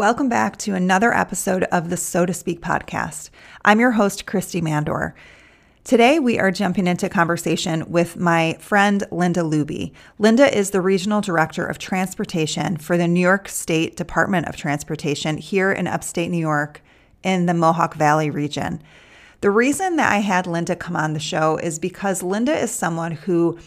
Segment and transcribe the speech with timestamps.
[0.00, 3.28] Welcome back to another episode of the Sow to Speak podcast.
[3.66, 5.12] I'm your host, Christy Mandor.
[5.84, 9.92] Today, we are jumping into conversation with my friend Linda Lubey.
[10.18, 15.36] Linda is the Regional Director of Transportation for the New York State Department of Transportation
[15.36, 16.80] here in upstate New York
[17.22, 18.82] in the Mohawk Valley region.
[19.42, 23.12] The reason that I had Linda come on the show is because Linda is someone
[23.12, 23.58] who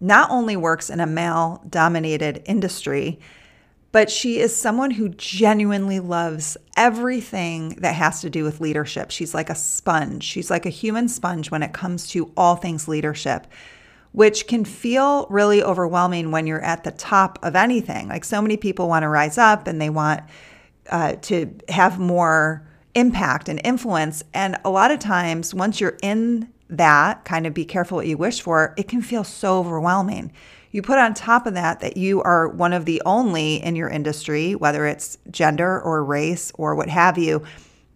[0.00, 3.18] not only works in a male dominated industry,
[3.94, 9.12] but she is someone who genuinely loves everything that has to do with leadership.
[9.12, 10.24] She's like a sponge.
[10.24, 13.46] She's like a human sponge when it comes to all things leadership,
[14.10, 18.08] which can feel really overwhelming when you're at the top of anything.
[18.08, 20.22] Like so many people want to rise up and they want
[20.90, 22.66] uh, to have more
[22.96, 24.24] impact and influence.
[24.34, 28.16] And a lot of times, once you're in that, kind of be careful what you
[28.16, 30.32] wish for, it can feel so overwhelming.
[30.74, 33.88] You put on top of that that you are one of the only in your
[33.88, 37.44] industry, whether it's gender or race or what have you,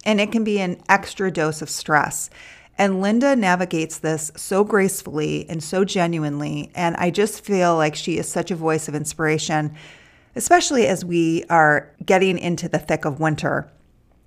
[0.04, 2.30] and it can be an extra dose of stress.
[2.78, 6.70] And Linda navigates this so gracefully and so genuinely.
[6.76, 9.74] And I just feel like she is such a voice of inspiration,
[10.36, 13.68] especially as we are getting into the thick of winter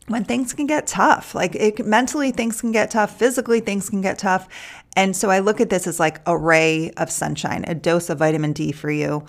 [0.07, 1.35] when things can get tough.
[1.35, 3.17] Like it, mentally, things can get tough.
[3.17, 4.47] Physically, things can get tough.
[4.95, 8.19] And so I look at this as like a ray of sunshine, a dose of
[8.19, 9.25] vitamin D for you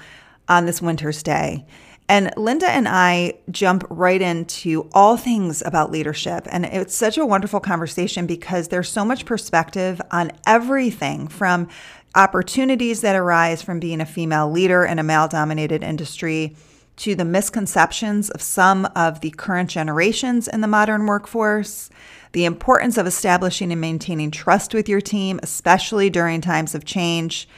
[0.49, 1.67] on this winter's day.
[2.09, 6.47] And Linda and I jump right into all things about leadership.
[6.51, 11.69] And it's such a wonderful conversation because there's so much perspective on everything from
[12.15, 16.55] opportunities that arise from being a female leader in a male dominated industry
[16.97, 21.91] to the misconceptions of some of the current generations in the modern workforce
[22.33, 27.49] the importance of establishing and maintaining trust with your team, especially during times of change,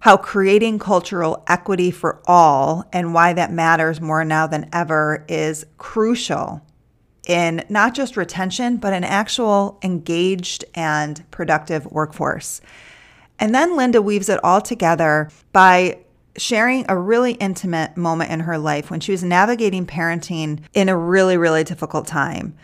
[0.00, 5.66] how creating cultural equity for all and why that matters more now than ever is
[5.78, 6.62] crucial
[7.26, 12.60] in not just retention, but an actual engaged and productive workforce.
[13.40, 15.98] And then Linda weaves it all together by
[16.38, 20.96] sharing a really intimate moment in her life when she was navigating parenting in a
[20.96, 22.56] really, really difficult time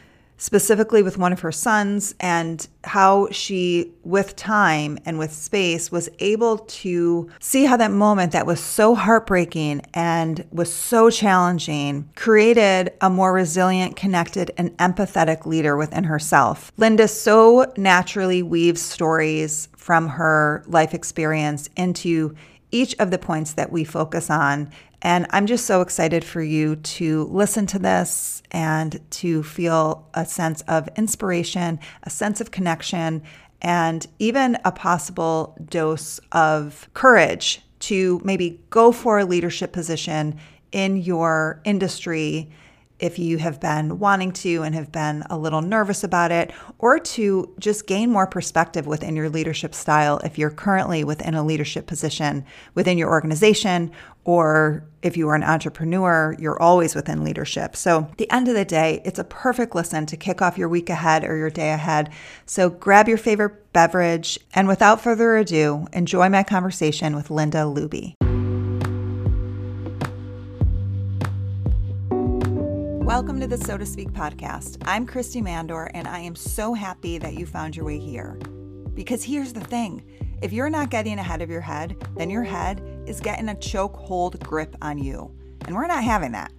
[0.43, 6.09] specifically with one of her sons, and how she, with time and with space, was
[6.19, 12.93] able to see how that moment that was so heartbreaking and was so challenging created
[13.01, 16.73] a more resilient, connected, and empathetic leader within herself.
[16.77, 22.35] Linda so naturally weaves stories from her life experience into
[22.73, 24.71] each of the points that we focus on.
[25.03, 30.25] And I'm just so excited for you to listen to this and to feel a
[30.25, 33.23] sense of inspiration, a sense of connection,
[33.61, 40.39] and even a possible dose of courage to maybe go for a leadership position
[40.73, 42.51] in your industry
[43.03, 46.99] if you have been wanting to and have been a little nervous about it, or
[46.99, 51.87] to just gain more perspective within your leadership style if you're currently within a leadership
[51.87, 53.91] position within your organization,
[54.25, 57.75] or if you are an entrepreneur, you're always within leadership.
[57.75, 60.69] So, at the end of the day, it's a perfect listen to kick off your
[60.69, 62.11] week ahead or your day ahead.
[62.47, 68.15] So, grab your favorite beverage, and without further ado, enjoy my conversation with Linda Lubey.
[73.03, 74.81] Welcome to the Sow to Speak podcast.
[74.87, 78.39] I'm Christy Mandor, and I am so happy that you found your way here.
[78.95, 80.05] Because here's the thing
[80.41, 84.39] if you're not getting ahead of your head, then your head is getting a chokehold
[84.45, 85.35] grip on you.
[85.67, 86.53] And we're not having that.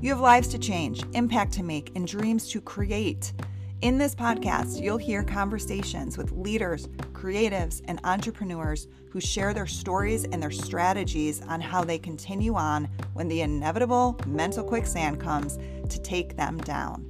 [0.00, 3.34] You have lives to change, impact to make, and dreams to create.
[3.82, 10.24] In this podcast, you'll hear conversations with leaders, creatives, and entrepreneurs who share their stories
[10.24, 15.58] and their strategies on how they continue on when the inevitable mental quicksand comes
[15.90, 17.06] to take them down.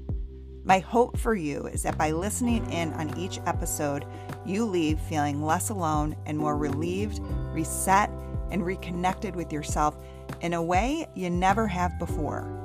[0.64, 4.04] My hope for you is that by listening in on each episode,
[4.44, 7.20] you leave feeling less alone and more relieved,
[7.52, 8.10] reset,
[8.50, 9.96] and reconnected with yourself
[10.42, 12.60] in a way you never have before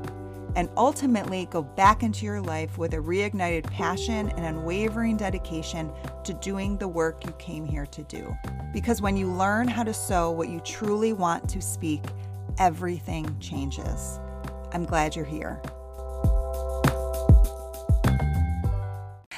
[0.55, 5.91] and ultimately go back into your life with a reignited passion and unwavering dedication
[6.23, 8.35] to doing the work you came here to do.
[8.73, 12.03] Because when you learn how to sow what you truly want to speak,
[12.57, 14.19] everything changes.
[14.71, 15.61] I'm glad you're here.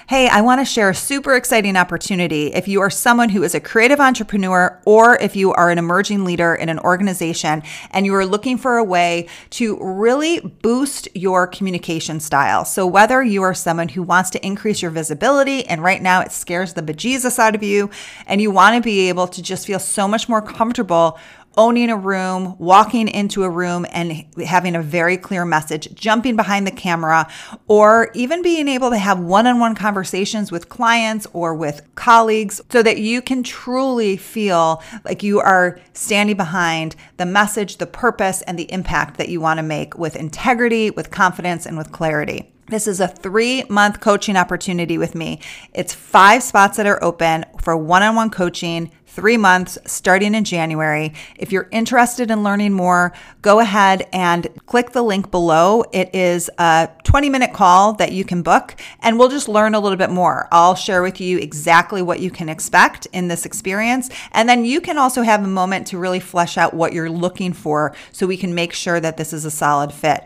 [0.09, 2.48] Hey, I want to share a super exciting opportunity.
[2.54, 6.24] If you are someone who is a creative entrepreneur or if you are an emerging
[6.24, 7.62] leader in an organization
[7.92, 12.63] and you are looking for a way to really boost your communication style.
[12.63, 16.31] So, whether you are someone who wants to increase your visibility and right now it
[16.31, 17.89] scares the bejesus out of you
[18.27, 21.19] and you want to be able to just feel so much more comfortable
[21.57, 26.68] owning a room, walking into a room and having a very clear message, jumping behind
[26.68, 27.27] the camera,
[27.68, 32.62] or even being able to have one on one conversations with clients or with colleagues
[32.71, 38.42] so that you can truly feel like you are standing behind the message, the purpose,
[38.44, 42.54] and the impact that you want to make with integrity, with confidence, and with clarity.
[42.69, 45.39] This is a three month coaching opportunity with me.
[45.74, 50.43] It's five spots that are open for one on one coaching, three months starting in
[50.43, 51.11] January.
[51.37, 55.85] If you're interested in learning more, go ahead and click the link below.
[55.91, 59.79] It is a 20 minute call that you can book, and we'll just learn a
[59.79, 60.47] little bit more.
[60.51, 64.11] I'll share with you exactly what you can expect in this experience.
[64.33, 67.53] And then you can also have a moment to really flesh out what you're looking
[67.53, 70.25] for so we can make sure that this is a solid fit.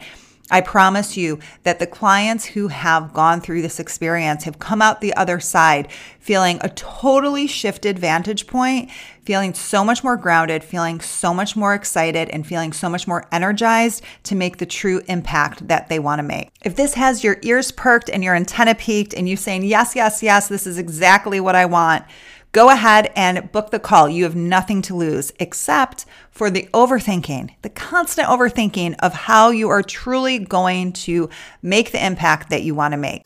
[0.50, 5.00] I promise you that the clients who have gone through this experience have come out
[5.00, 5.88] the other side
[6.20, 8.90] feeling a totally shifted vantage point,
[9.26, 13.28] feeling so much more grounded, feeling so much more excited, and feeling so much more
[13.32, 16.52] energized to make the true impact that they want to make.
[16.64, 20.22] If this has your ears perked and your antenna peaked and you saying, yes, yes,
[20.22, 22.06] yes, this is exactly what I want,
[22.54, 24.10] Go ahead and book the call.
[24.10, 29.70] You have nothing to lose except for the overthinking, the constant overthinking of how you
[29.70, 31.30] are truly going to
[31.62, 33.22] make the impact that you want to make.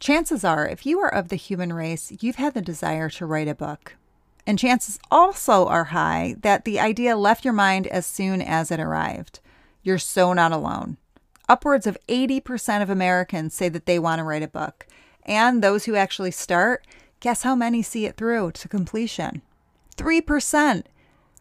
[0.00, 3.48] Chances are, if you are of the human race, you've had the desire to write
[3.48, 3.96] a book.
[4.46, 8.80] And chances also are high that the idea left your mind as soon as it
[8.80, 9.40] arrived.
[9.82, 10.98] You're so not alone.
[11.48, 14.86] Upwards of 80% of Americans say that they want to write a book
[15.24, 16.86] and those who actually start,
[17.20, 19.42] guess how many see it through to completion?
[19.96, 20.84] 3%.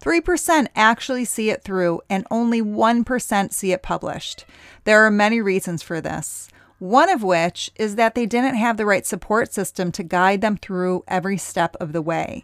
[0.01, 4.45] 3% actually see it through, and only 1% see it published.
[4.83, 6.50] There are many reasons for this.
[6.80, 10.57] One of which is that they didn't have the right support system to guide them
[10.57, 12.44] through every step of the way.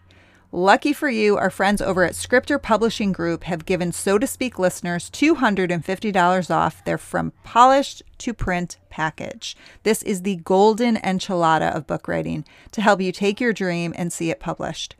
[0.51, 4.57] Lucky for you, our friends over at Scriptor Publishing Group have given Sow to Speak
[4.57, 9.55] listeners $250 off their From Polished to Print package.
[9.83, 14.11] This is the golden enchilada of book writing to help you take your dream and
[14.11, 14.95] see it published.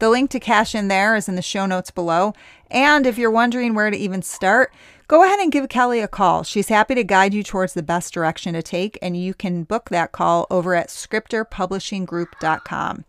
[0.00, 2.34] The link to cash in there is in the show notes below.
[2.68, 4.74] And if you're wondering where to even start,
[5.06, 6.42] go ahead and give Kelly a call.
[6.42, 9.90] She's happy to guide you towards the best direction to take, and you can book
[9.90, 13.04] that call over at scriptorpublishinggroup.com.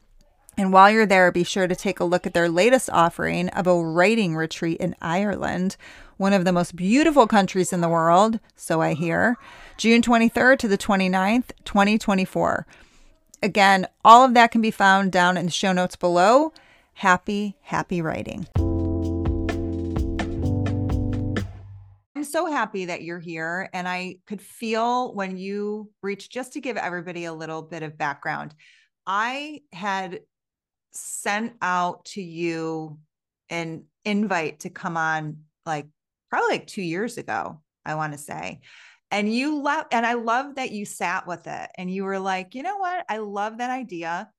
[0.57, 3.65] And while you're there, be sure to take a look at their latest offering of
[3.65, 5.77] a writing retreat in Ireland,
[6.17, 9.35] one of the most beautiful countries in the world, so I hear,
[9.77, 12.67] June 23rd to the 29th, 2024.
[13.41, 16.53] Again, all of that can be found down in the show notes below.
[16.93, 18.47] Happy, happy writing.
[22.15, 23.69] I'm so happy that you're here.
[23.73, 27.97] And I could feel when you reached, just to give everybody a little bit of
[27.97, 28.53] background,
[29.05, 30.21] I had
[30.93, 32.99] sent out to you
[33.49, 35.87] an invite to come on like
[36.29, 38.61] probably like two years ago, I want to say.
[39.11, 42.55] And you love, and I love that you sat with it and you were like,
[42.55, 43.05] you know what?
[43.07, 44.29] I love that idea.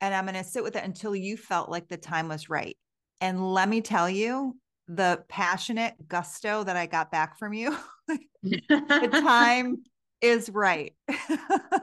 [0.00, 2.76] And I'm going to sit with it until you felt like the time was right.
[3.20, 4.56] And let me tell you,
[4.88, 7.76] the passionate gusto that I got back from you,
[8.42, 9.84] the time
[10.20, 10.94] is right.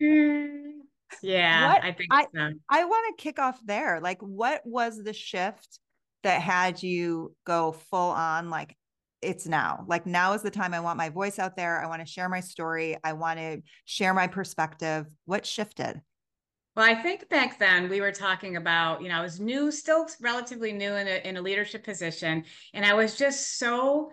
[0.00, 0.79] Mm.
[1.22, 2.50] Yeah, what, I think I, so.
[2.68, 4.00] I want to kick off there.
[4.00, 5.78] Like, what was the shift
[6.22, 8.76] that had you go full on like
[9.22, 12.00] it's now like now is the time i want my voice out there i want
[12.00, 16.00] to share my story i want to share my perspective what shifted
[16.76, 20.06] well i think back then we were talking about you know i was new still
[20.20, 24.10] relatively new in a, in a leadership position and i was just so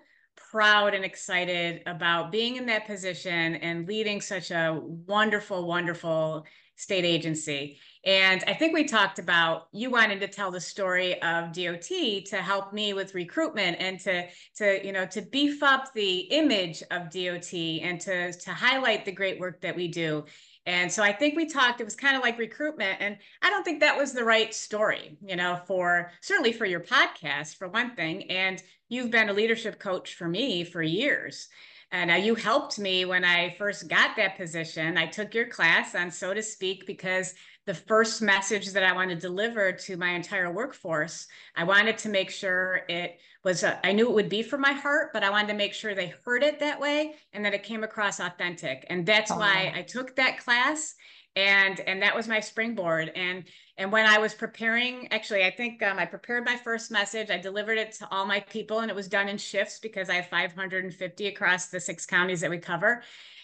[0.51, 6.45] proud and excited about being in that position and leading such a wonderful wonderful
[6.77, 7.79] state agency.
[8.05, 11.89] And I think we talked about you wanted to tell the story of DOT
[12.27, 16.81] to help me with recruitment and to to you know to beef up the image
[16.91, 20.24] of DOT and to to highlight the great work that we do.
[20.67, 22.98] And so I think we talked, it was kind of like recruitment.
[23.00, 26.81] And I don't think that was the right story, you know, for certainly for your
[26.81, 28.29] podcast, for one thing.
[28.29, 31.48] And you've been a leadership coach for me for years.
[31.91, 34.98] And uh, you helped me when I first got that position.
[34.98, 37.34] I took your class on Sow to Speak because
[37.65, 42.10] the first message that I wanted to deliver to my entire workforce, I wanted to
[42.10, 45.29] make sure it was, a, I knew it would be from my heart, but I
[45.29, 48.86] wanted to make sure they heard it that way and that it came across authentic.
[48.89, 50.96] And that's oh, why I took that class
[51.38, 53.44] and and that was my springboard and
[53.77, 57.38] and when i was preparing actually i think um, i prepared my first message i
[57.38, 60.27] delivered it to all my people and it was done in shifts because i have
[60.27, 63.03] 550 across the six counties that we cover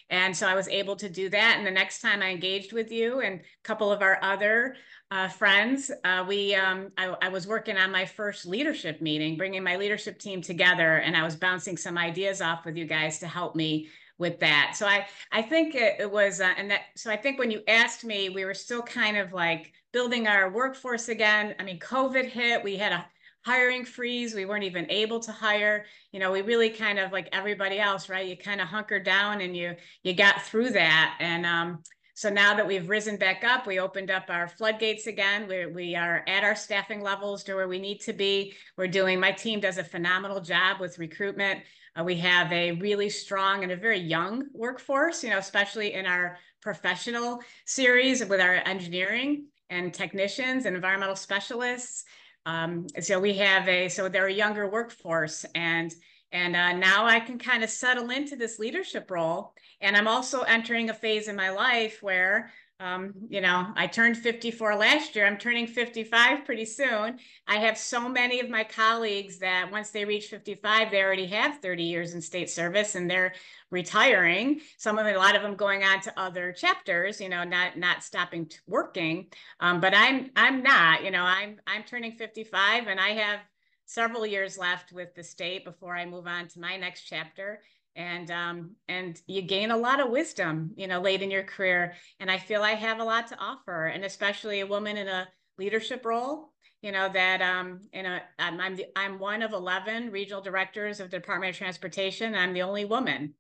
[0.10, 2.92] and so i was able to do that and the next time i engaged with
[2.92, 4.76] you and a couple of our other
[5.12, 9.64] uh, friends uh, we um, I, I was working on my first leadership meeting bringing
[9.64, 13.28] my leadership team together and i was bouncing some ideas off with you guys to
[13.28, 14.74] help me with that.
[14.76, 17.62] So I I think it, it was uh, and that so I think when you
[17.68, 21.56] asked me, we were still kind of like building our workforce again.
[21.60, 23.06] I mean, COVID hit, we had a
[23.46, 24.34] hiring freeze.
[24.34, 25.86] We weren't even able to hire.
[26.12, 28.28] You know, we really kind of like everybody else, right?
[28.28, 31.18] You kind of hunkered down and you you got through that.
[31.20, 31.84] And um,
[32.16, 35.48] so now that we've risen back up, we opened up our floodgates again.
[35.48, 38.54] We, we are at our staffing levels to where we need to be.
[38.78, 41.62] We're doing, my team does a phenomenal job with recruitment.
[42.00, 46.06] Uh, we have a really strong and a very young workforce, you know, especially in
[46.06, 52.06] our professional series with our engineering and technicians and environmental specialists.
[52.46, 55.94] Um, so we have a, so they're a younger workforce and
[56.34, 59.54] and uh, now I can kind of settle into this leadership role.
[59.82, 64.18] And I'm also entering a phase in my life where um, you know, I turned
[64.18, 65.26] 54 last year.
[65.26, 67.18] I'm turning 55 pretty soon.
[67.48, 71.60] I have so many of my colleagues that once they reach 55, they already have
[71.62, 73.34] 30 years in state service and they're
[73.70, 74.60] retiring.
[74.78, 77.78] Some of them, a lot of them going on to other chapters, you know, not
[77.78, 79.28] not stopping working.
[79.60, 83.40] Um, but I'm I'm not, you know, I'm I'm turning 55 and I have
[83.86, 87.62] several years left with the state before I move on to my next chapter
[87.96, 91.94] and um, and you gain a lot of wisdom you know late in your career.
[92.20, 95.28] And i feel i have a lot to offer and especially a woman in a
[95.58, 100.12] leadership role you know that um you know i'm i'm, the, I'm one of 11
[100.12, 103.34] regional directors of the department of transportation i'm the only woman.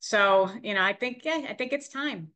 [0.00, 2.28] So you know i think yeah i think it's time.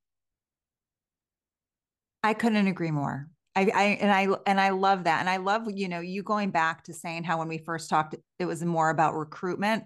[2.22, 3.28] I couldn't agree more.
[3.54, 6.50] I, I and I and I love that, and I love you know you going
[6.50, 9.84] back to saying how when we first talked, it was more about recruitment.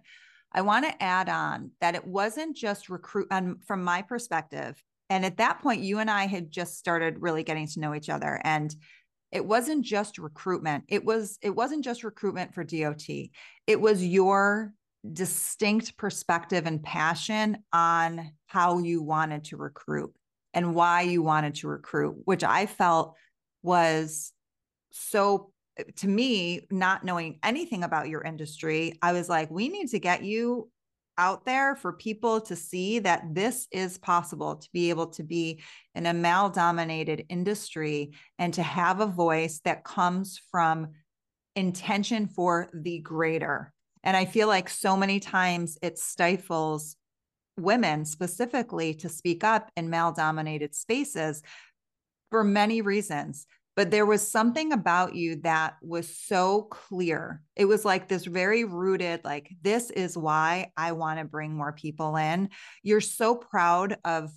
[0.54, 4.82] I want to add on that it wasn't just recruit um, from my perspective.
[5.10, 8.08] And at that point, you and I had just started really getting to know each
[8.08, 8.40] other.
[8.44, 8.74] And
[9.30, 10.84] it wasn't just recruitment.
[10.88, 13.08] It was, it wasn't just recruitment for DOT.
[13.66, 14.72] It was your
[15.10, 20.12] distinct perspective and passion on how you wanted to recruit
[20.54, 23.16] and why you wanted to recruit, which I felt
[23.62, 24.32] was
[24.90, 29.88] so Eh, to me, not knowing anything about your industry, I was like, we need
[29.90, 30.70] to get you
[31.18, 35.60] out there for people to see that this is possible to be able to be
[35.94, 40.88] in a male dominated industry and to have a voice that comes from
[41.54, 43.72] intention for the greater.
[44.02, 46.96] And I feel like so many times it stifles
[47.58, 51.42] women specifically to speak up in male dominated spaces
[52.30, 57.42] for many reasons but there was something about you that was so clear.
[57.56, 61.72] It was like this very rooted, like, this is why I want to bring more
[61.72, 62.50] people in.
[62.82, 64.30] You're so proud of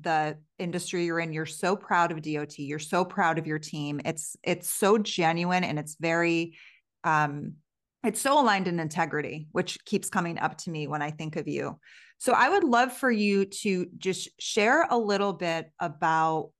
[0.00, 1.32] the industry you're in.
[1.32, 2.58] You're so proud of DOT.
[2.58, 4.00] You're so proud of your team.
[4.04, 6.56] It's it's so genuine and it's very
[7.04, 7.54] um
[8.02, 11.46] it's so aligned in integrity, which keeps coming up to me when I think of
[11.46, 11.78] you.
[12.18, 16.50] So I would love for you to just share a little bit about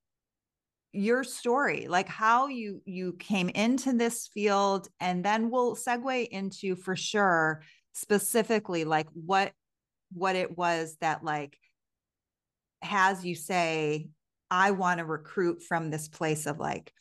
[0.93, 6.75] your story like how you you came into this field and then we'll segue into
[6.75, 9.53] for sure specifically like what
[10.13, 11.57] what it was that like
[12.83, 14.09] has you say
[14.51, 16.93] i want to recruit from this place of like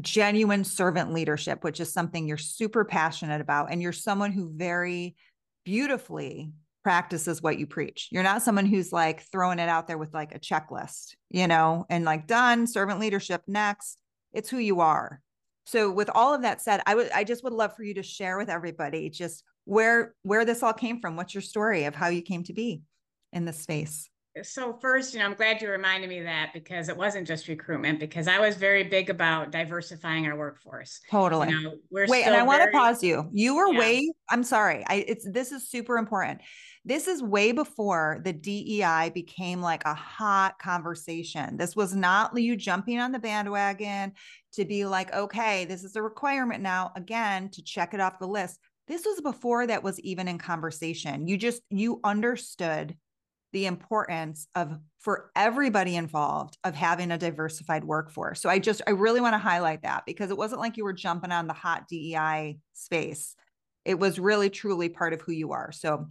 [0.00, 5.16] genuine servant leadership which is something you're super passionate about and you're someone who very
[5.64, 6.52] beautifully
[6.88, 8.08] practices what you preach.
[8.10, 11.84] You're not someone who's like throwing it out there with like a checklist, you know,
[11.90, 13.98] and like done, servant leadership next.
[14.32, 15.20] It's who you are.
[15.66, 18.02] So with all of that said, I would I just would love for you to
[18.02, 21.14] share with everybody just where where this all came from.
[21.14, 22.80] What's your story of how you came to be
[23.34, 24.08] in this space?
[24.42, 28.00] so first, you know, I'm glad you reminded me that because it wasn't just recruitment,
[28.00, 31.00] because I was very big about diversifying our workforce.
[31.10, 31.50] Totally.
[31.50, 32.46] You know, Wait, and I very...
[32.46, 33.28] want to pause you.
[33.32, 33.78] You were yeah.
[33.78, 34.84] way, I'm sorry.
[34.86, 36.40] I it's this is super important.
[36.88, 41.58] This is way before the DEI became like a hot conversation.
[41.58, 44.14] This was not you jumping on the bandwagon
[44.54, 48.26] to be like, okay, this is a requirement now, again, to check it off the
[48.26, 48.58] list.
[48.86, 51.28] This was before that was even in conversation.
[51.28, 52.96] You just, you understood
[53.52, 58.40] the importance of for everybody involved of having a diversified workforce.
[58.40, 60.94] So I just I really want to highlight that because it wasn't like you were
[60.94, 63.34] jumping on the hot DEI space.
[63.84, 65.70] It was really truly part of who you are.
[65.70, 66.06] So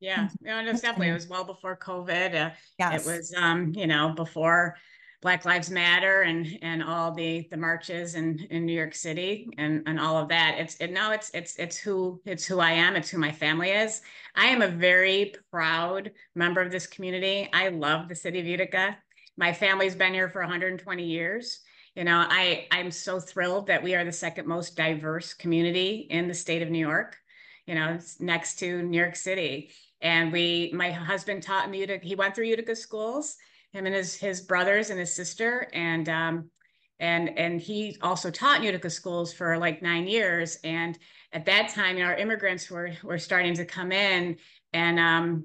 [0.00, 2.34] yeah, no, it was definitely it was well before COVID.
[2.34, 3.06] Uh, yes.
[3.06, 4.76] It was um, you know, before
[5.20, 9.82] Black Lives Matter and and all the the marches in in New York City and
[9.86, 10.56] and all of that.
[10.58, 12.94] It's it, no, it's it's it's who it's who I am.
[12.94, 14.00] It's who my family is.
[14.36, 17.48] I am a very proud member of this community.
[17.52, 18.96] I love the city of Utica.
[19.36, 21.60] My family's been here for 120 years.
[21.96, 26.28] You know, I I'm so thrilled that we are the second most diverse community in
[26.28, 27.16] the state of New York.
[27.66, 29.72] You know, next to New York City.
[30.00, 32.06] And we, my husband taught in Utica.
[32.06, 33.36] He went through Utica schools
[33.72, 35.68] him and his his brothers and his sister.
[35.72, 36.50] And um
[37.00, 40.58] and and he also taught Utica schools for like nine years.
[40.64, 40.98] And
[41.32, 44.36] at that time you know, our immigrants were were starting to come in.
[44.72, 45.44] And um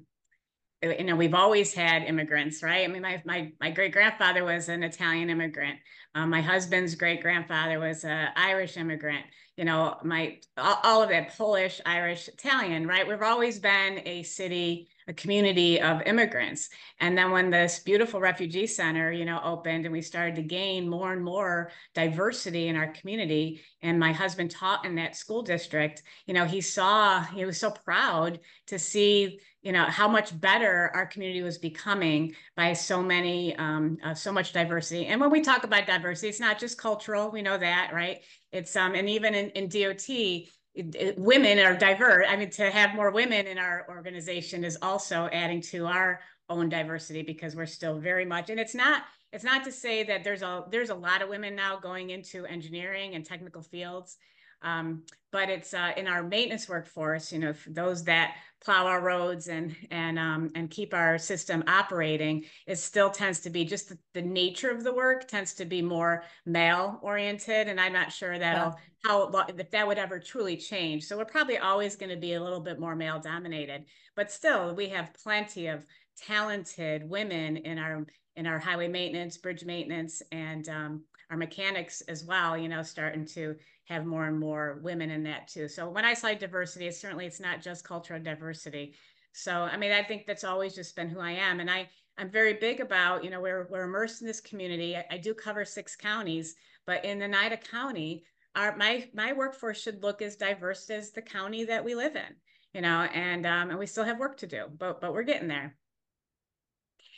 [0.82, 2.84] you know we've always had immigrants right?
[2.84, 5.80] I mean my my, my great grandfather was an italian immigrant.
[6.16, 9.26] Um, my husband's great grandfather was an irish immigrant
[9.58, 14.88] you know my all, of that polish irish italian right we've always been a city
[15.08, 16.70] a community of immigrants.
[17.00, 20.90] And then when this beautiful refugee center, you know, opened and we started to gain
[20.90, 26.04] more and more diversity in our community, and my husband taught in that school district,
[26.26, 30.92] you know, he saw, he was so proud to see, you know, how much better
[30.94, 35.08] our community was becoming by so many, um, uh, so much diversity.
[35.08, 38.22] And when we talk about diversity, it's not just cultural, we know that, right?
[38.52, 42.26] It's, um, and even in, in DOT, women are diverse.
[42.30, 46.68] I mean, to have more women in our organization is also adding to our own
[46.68, 50.42] diversity because we're still very much, and it's not, it's not to say that there's
[50.42, 54.18] a, there's a lot of women now going into engineering and technical fields.
[54.64, 59.48] Um, but it's uh, in our maintenance workforce, you know, those that plow our roads
[59.48, 63.98] and and um, and keep our system operating, it still tends to be just the,
[64.14, 68.38] the nature of the work tends to be more male oriented, and I'm not sure
[68.38, 69.10] that'll yeah.
[69.10, 71.04] how if that would ever truly change.
[71.06, 74.76] So we're probably always going to be a little bit more male dominated, but still
[74.76, 75.84] we have plenty of
[76.18, 78.06] talented women in our
[78.36, 82.58] in our highway maintenance, bridge maintenance, and um, our mechanics as well.
[82.58, 83.56] You know, starting to
[83.86, 85.68] have more and more women in that too.
[85.68, 88.96] So when I say diversity, it's certainly it's not just cultural diversity.
[89.34, 92.30] So I mean, I think that's always just been who I am, and I I'm
[92.30, 94.96] very big about you know we're we're immersed in this community.
[94.96, 96.56] I, I do cover six counties,
[96.86, 98.24] but in the Oneida County,
[98.56, 102.36] our my my workforce should look as diverse as the county that we live in.
[102.74, 105.48] You know, and um, and we still have work to do, but but we're getting
[105.48, 105.76] there.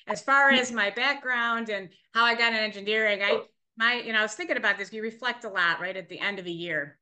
[0.07, 3.41] As far as my background and how I got in engineering, I
[3.77, 4.93] my, you know, I was thinking about this.
[4.93, 6.97] You reflect a lot, right, at the end of a year,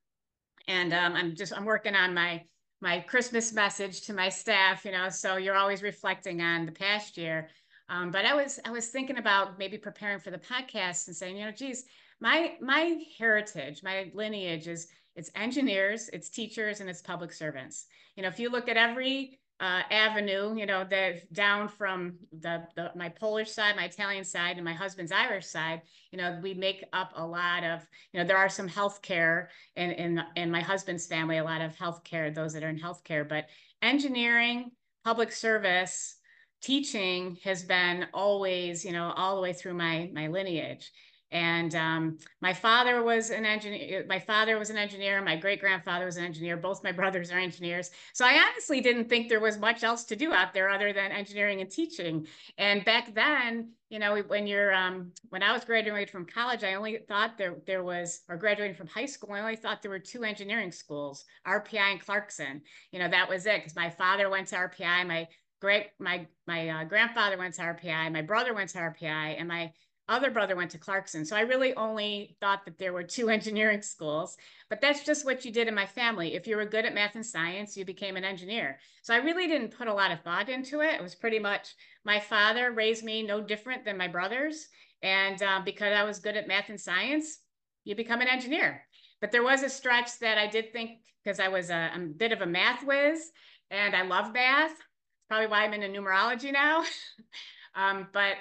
[0.66, 2.42] and um, I'm just I'm working on my
[2.80, 4.84] my Christmas message to my staff.
[4.84, 7.48] You know, so you're always reflecting on the past year.
[7.88, 11.36] Um, but I was I was thinking about maybe preparing for the podcast and saying,
[11.36, 11.84] you know, geez,
[12.20, 17.86] my my heritage, my lineage is it's engineers, it's teachers, and it's public servants.
[18.16, 22.66] You know, if you look at every uh, avenue, you know, that down from the,
[22.74, 26.54] the my Polish side, my Italian side, and my husband's Irish side, you know, we
[26.54, 27.80] make up a lot of,
[28.12, 31.76] you know, there are some healthcare in in in my husband's family, a lot of
[31.76, 33.46] healthcare, those that are in healthcare, but
[33.80, 34.72] engineering,
[35.04, 36.16] public service,
[36.60, 40.90] teaching has been always, you know, all the way through my my lineage.
[41.34, 44.06] And um, my father was an engineer.
[44.08, 45.20] My father was an engineer.
[45.20, 46.56] My great grandfather was an engineer.
[46.56, 47.90] Both my brothers are engineers.
[48.12, 51.10] So I honestly didn't think there was much else to do out there other than
[51.10, 52.28] engineering and teaching.
[52.56, 56.74] And back then, you know, when you're um, when I was graduating from college, I
[56.74, 59.98] only thought there there was, or graduating from high school, I only thought there were
[59.98, 62.62] two engineering schools, RPI and Clarkson.
[62.92, 65.04] You know, that was it because my father went to RPI.
[65.08, 65.26] My
[65.60, 68.12] great my my uh, grandfather went to RPI.
[68.12, 69.72] My brother went to RPI, and my
[70.08, 71.24] other brother went to Clarkson.
[71.24, 74.36] So I really only thought that there were two engineering schools,
[74.68, 76.34] but that's just what you did in my family.
[76.34, 78.78] If you were good at math and science, you became an engineer.
[79.02, 80.94] So I really didn't put a lot of thought into it.
[80.94, 84.66] It was pretty much my father raised me no different than my brothers.
[85.02, 87.38] And uh, because I was good at math and science,
[87.84, 88.82] you become an engineer.
[89.20, 92.32] But there was a stretch that I did think because I was a, a bit
[92.32, 93.30] of a math whiz
[93.70, 94.72] and I love math.
[94.72, 96.84] It's probably why I'm into numerology now.
[97.74, 98.36] um, but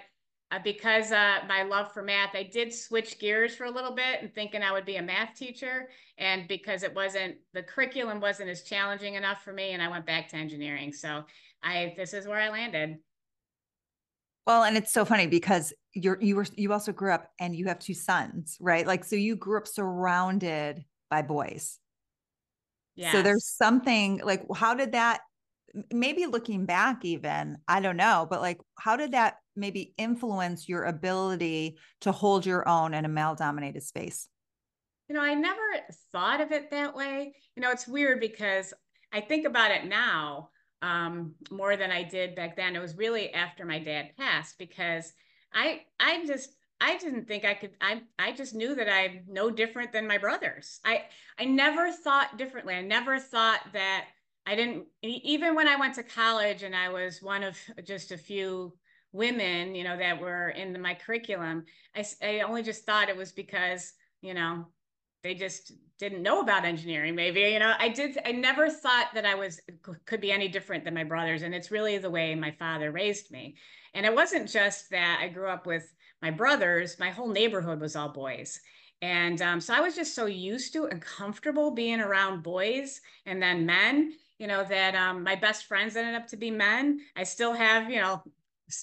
[0.53, 4.21] uh, because uh, my love for math, I did switch gears for a little bit
[4.21, 5.89] and thinking I would be a math teacher.
[6.19, 10.05] And because it wasn't, the curriculum wasn't as challenging enough for me and I went
[10.05, 10.93] back to engineering.
[10.93, 11.23] So
[11.63, 12.97] I, this is where I landed.
[14.45, 17.65] Well, and it's so funny because you're, you were, you also grew up and you
[17.65, 18.85] have two sons, right?
[18.85, 21.79] Like, so you grew up surrounded by boys.
[22.95, 23.11] Yeah.
[23.11, 25.21] So there's something like, how did that
[25.91, 30.85] maybe looking back even i don't know but like how did that maybe influence your
[30.85, 34.27] ability to hold your own in a male dominated space
[35.07, 35.61] you know i never
[36.11, 38.73] thought of it that way you know it's weird because
[39.11, 40.49] i think about it now
[40.81, 45.13] um, more than i did back then it was really after my dad passed because
[45.53, 46.49] i i just
[46.81, 50.17] I didn't think I could I I just knew that I'm no different than my
[50.17, 50.81] brothers.
[50.83, 51.03] I
[51.39, 52.73] I never thought differently.
[52.73, 54.07] I never thought that
[54.45, 58.17] I didn't even when I went to college and I was one of just a
[58.17, 58.73] few
[59.13, 61.63] women, you know, that were in the, my curriculum.
[61.95, 64.65] I I only just thought it was because, you know,
[65.23, 67.73] they just didn't know about engineering maybe you know?
[67.79, 69.61] I did i never thought that i was
[70.05, 73.31] could be any different than my brothers and it's really the way my father raised
[73.31, 73.55] me.
[73.93, 77.95] And it wasn't just that i grew up with my brothers my whole neighborhood was
[77.95, 78.59] all boys.
[79.01, 83.41] And um, so i was just so used to and comfortable being around boys and
[83.41, 86.99] then men you know that um, my best friends ended up to be men.
[87.15, 88.21] I still have you know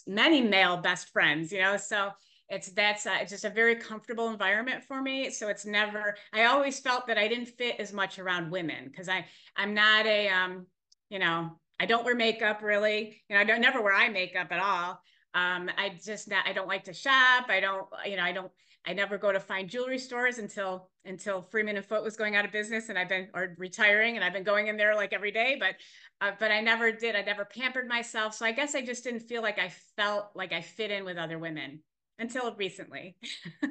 [0.06, 1.76] many male best friends you know?
[1.76, 2.10] So
[2.50, 5.30] it's that's uh, it's just a very comfortable environment for me.
[5.30, 9.08] So it's never i always felt that i didn't fit as much around women because
[9.08, 9.24] i
[9.56, 10.66] i'm not a um
[11.08, 13.22] you know i don't wear makeup really.
[13.28, 15.00] You know i don't never wear eye makeup at all.
[15.34, 17.46] Um i just not i don't like to shop.
[17.48, 18.50] I don't you know i don't
[18.84, 22.44] i never go to fine jewelry stores until until freeman and foot was going out
[22.44, 25.30] of business and i've been or retiring and i've been going in there like every
[25.30, 25.74] day but
[26.20, 27.16] uh, but i never did.
[27.16, 28.34] I never pampered myself.
[28.34, 31.16] So i guess i just didn't feel like i felt like i fit in with
[31.16, 31.80] other women
[32.20, 33.16] until recently.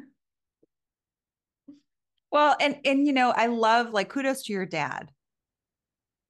[2.31, 5.11] well, and and you know, I love like kudos to your dad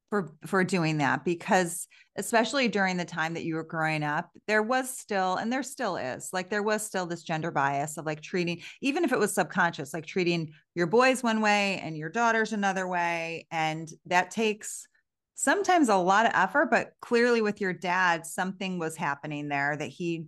[0.09, 4.63] for for doing that because especially during the time that you were growing up there
[4.63, 8.21] was still and there still is like there was still this gender bias of like
[8.21, 12.53] treating even if it was subconscious like treating your boys one way and your daughters
[12.53, 14.87] another way and that takes
[15.35, 19.87] sometimes a lot of effort but clearly with your dad something was happening there that
[19.87, 20.25] he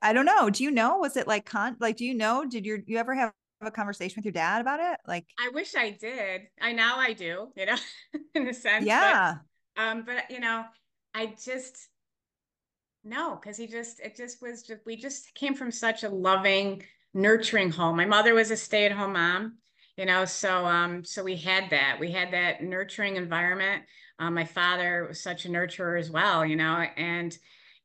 [0.00, 0.50] I don't know.
[0.50, 0.98] Do you know?
[0.98, 2.44] Was it like con like do you know?
[2.44, 3.32] Did your you ever have
[3.66, 4.98] a conversation with your dad about it?
[5.06, 6.42] Like I wish I did.
[6.60, 7.76] I now I do, you know,
[8.34, 8.86] in a sense.
[8.86, 9.36] Yeah.
[9.74, 10.64] But, um, but you know,
[11.14, 11.88] I just
[13.04, 16.82] no, because he just it just was just we just came from such a loving,
[17.14, 17.96] nurturing home.
[17.96, 19.58] My mother was a stay-at-home mom,
[19.96, 21.98] you know, so um, so we had that.
[22.00, 23.84] We had that nurturing environment.
[24.18, 27.36] Um, my father was such a nurturer as well, you know, and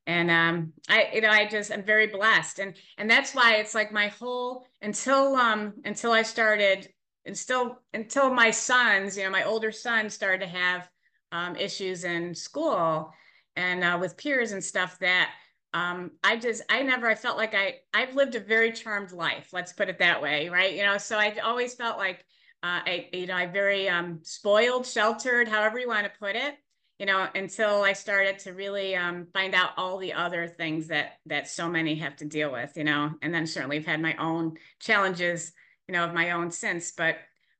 [0.05, 3.73] and um i you know i just i'm very blessed and and that's why it's
[3.73, 6.89] like my whole until um until i started
[7.25, 10.89] and still until my sons you know my older son started to have
[11.31, 13.11] um, issues in school
[13.55, 15.31] and uh, with peers and stuff that
[15.73, 19.49] um, I just I never I felt like I I've lived a very charmed life.
[19.51, 20.73] Let's put it that way, right?
[20.73, 22.19] You know, so I've always felt like
[22.61, 26.55] uh, I you know I very um, spoiled, sheltered, however you want to put it
[27.03, 31.17] you know, until I started to really um, find out all the other things that
[31.25, 34.15] that so many have to deal with, you know, and then certainly I've had my
[34.15, 35.51] own challenges,
[35.89, 36.93] you know, of my own since.
[36.93, 37.17] But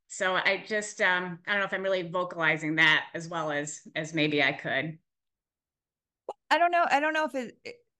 [0.08, 3.82] so I just um, I don't know if I'm really vocalizing that as well as
[3.98, 4.98] as maybe I could.
[6.50, 6.86] I don't know.
[6.90, 7.58] I don't know if it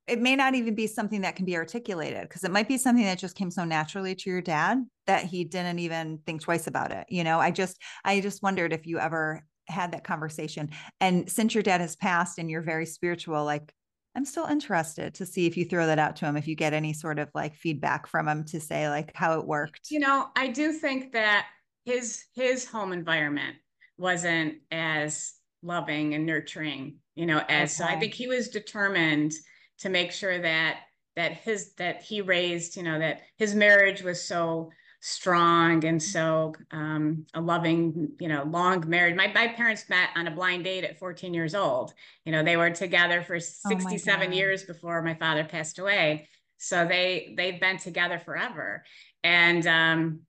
[0.08, 3.04] it may not even be something that can be articulated because it might be something
[3.04, 4.78] that just came so naturally to your dad
[5.08, 8.74] that he didn't even think twice about it you know i just i just wondered
[8.74, 10.70] if you ever had that conversation.
[11.00, 13.74] And since your dad has passed and you're very spiritual, like
[14.16, 16.74] I'm still interested to see if you throw that out to him, if you get
[16.74, 19.90] any sort of like feedback from him to say like how it worked.
[19.90, 21.48] You know, I do think that
[21.86, 23.56] his his home environment
[23.98, 27.90] wasn't as loving and nurturing, you know, as okay.
[27.90, 29.34] so I think he was determined
[29.80, 30.78] to make sure that
[31.16, 34.72] that his that he raised, you know, that his marriage was so
[35.06, 39.18] strong and so um, a loving, you know, long married.
[39.18, 41.94] My, my parents met on a blind date at 14 years old.
[42.24, 46.30] You know, they were together for 67 oh years before my father passed away.
[46.58, 48.86] So they they've been together forever.
[49.26, 50.22] And um,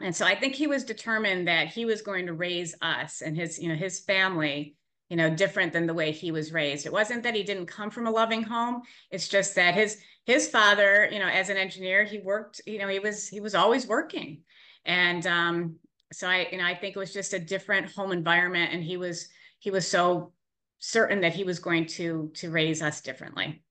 [0.00, 3.36] and so I think he was determined that he was going to raise us and
[3.36, 4.76] his, you know, his family
[5.08, 7.90] you know different than the way he was raised it wasn't that he didn't come
[7.90, 12.04] from a loving home it's just that his his father, you know, as an engineer,
[12.04, 14.42] he worked, you know, he was he was always working.
[14.84, 15.76] And um,
[16.12, 18.96] so I, you know, I think it was just a different home environment and he
[18.96, 19.28] was
[19.60, 20.32] he was so
[20.78, 23.62] certain that he was going to to raise us differently.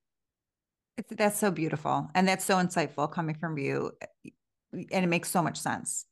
[1.11, 3.91] That's so beautiful and that's so insightful coming from you
[4.73, 6.05] and it makes so much sense.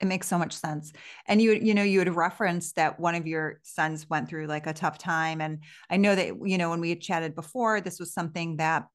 [0.00, 0.92] It makes so much sense.
[1.26, 4.66] And you, you know, you had referenced that one of your sons went through like
[4.66, 5.40] a tough time.
[5.40, 8.86] And I know that, you know, when we had chatted before, this was something that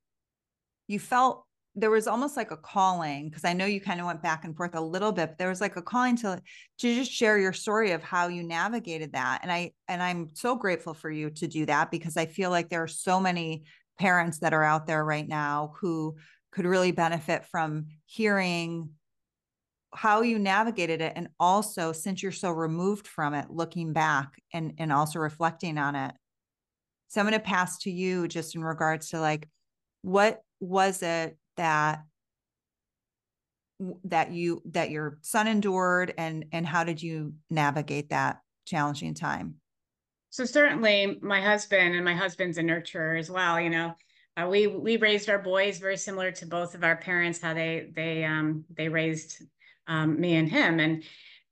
[0.87, 4.23] you felt there was almost like a calling because I know you kind of went
[4.23, 6.41] back and forth a little bit, but there was like a calling to
[6.79, 9.39] to just share your story of how you navigated that.
[9.43, 12.69] And I and I'm so grateful for you to do that because I feel like
[12.69, 13.65] there are so many
[13.99, 16.15] parents that are out there right now who
[16.51, 18.91] could really benefit from hearing
[19.95, 24.73] how you navigated it and also since you're so removed from it looking back and
[24.77, 26.13] and also reflecting on it.
[27.07, 29.47] So i'm going to pass to you just in regards to like
[30.01, 32.03] what was it that
[34.05, 39.55] that you that your son endured and and how did you navigate that challenging time?
[40.29, 43.93] So certainly my husband and my husband's a nurturer as well you know.
[44.37, 47.89] Uh, we we raised our boys very similar to both of our parents how they
[47.95, 49.41] they um they raised
[49.87, 50.79] um, me and him.
[50.79, 51.03] And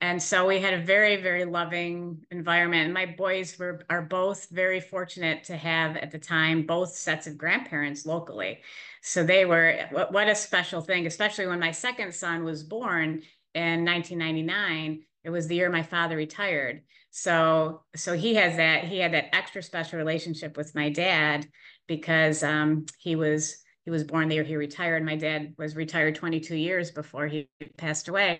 [0.02, 2.86] and so we had a very very loving environment.
[2.86, 7.28] And my boys were are both very fortunate to have at the time both sets
[7.28, 8.60] of grandparents locally.
[9.02, 13.22] So they were what, what a special thing especially when my second son was born
[13.54, 16.82] in 1999 it was the year my father retired.
[17.12, 21.48] So so he has that he had that extra special relationship with my dad
[21.88, 26.16] because um, he was he was born the year he retired my dad was retired
[26.16, 28.40] 22 years before he passed away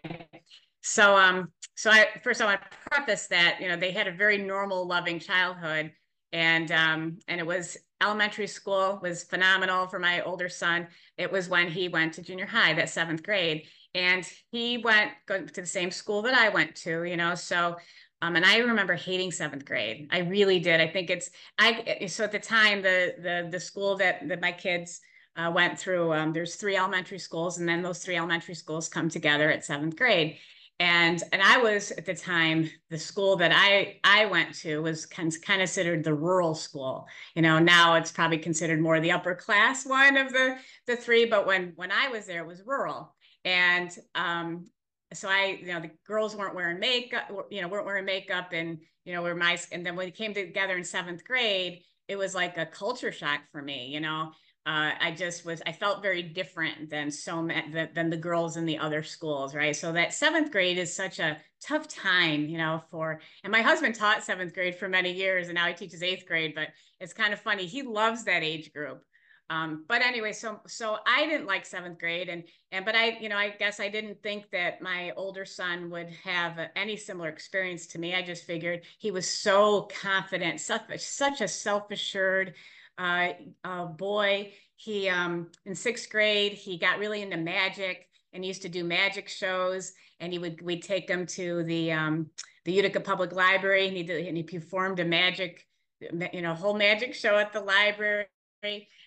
[0.82, 4.12] so um so I first I want to preface that you know they had a
[4.12, 5.92] very normal loving childhood
[6.32, 11.48] and um and it was elementary school was phenomenal for my older son it was
[11.48, 15.92] when he went to junior high that seventh grade and he went to the same
[15.92, 17.78] school that I went to you know so
[18.22, 20.08] um, and I remember hating seventh grade.
[20.10, 20.80] I really did.
[20.80, 21.30] I think it's
[21.60, 22.06] I.
[22.08, 25.02] So at the time, the the the school that that my kids
[25.36, 29.10] uh, went through, um, there's three elementary schools, and then those three elementary schools come
[29.10, 30.38] together at seventh grade
[30.80, 35.06] and and I was at the time the school that I I went to was
[35.06, 37.08] kind of considered the rural school.
[37.36, 41.26] You know, now it's probably considered more the upper class one of the the three,
[41.26, 43.16] but when when I was there, it was rural,
[43.46, 44.66] and um,
[45.14, 48.80] so I you know the girls weren't wearing makeup, you know, weren't wearing makeup, and
[49.06, 52.34] you know, were my and then when we came together in seventh grade, it was
[52.34, 53.88] like a culture shock for me.
[53.88, 54.32] You know,
[54.66, 58.66] uh, I just was, I felt very different than so many, than, the girls in
[58.66, 59.76] the other schools, right?
[59.76, 63.96] So that seventh grade is such a tough time, you know, for, and my husband
[63.96, 66.70] taught seventh grade for many years and now he teaches eighth grade, but
[67.02, 67.66] it's kind of funny.
[67.66, 69.04] He loves that age group.
[69.50, 73.28] Um, but anyway, so, so I didn't like seventh grade and, and, but I, you
[73.28, 77.86] know, I guess I didn't think that my older son would have any similar experience
[77.88, 78.16] to me.
[78.16, 82.54] I just figured he was so confident, such, such a self-assured,
[82.98, 83.30] uh,
[83.64, 84.54] uh, boy.
[84.76, 88.84] He um, in sixth grade he got really into magic and he used to do
[88.84, 89.94] magic shows.
[90.20, 92.30] And he would we'd take him to the um,
[92.66, 95.66] the Utica Public Library and he did and he performed a magic
[96.02, 98.28] you know whole magic show at the library.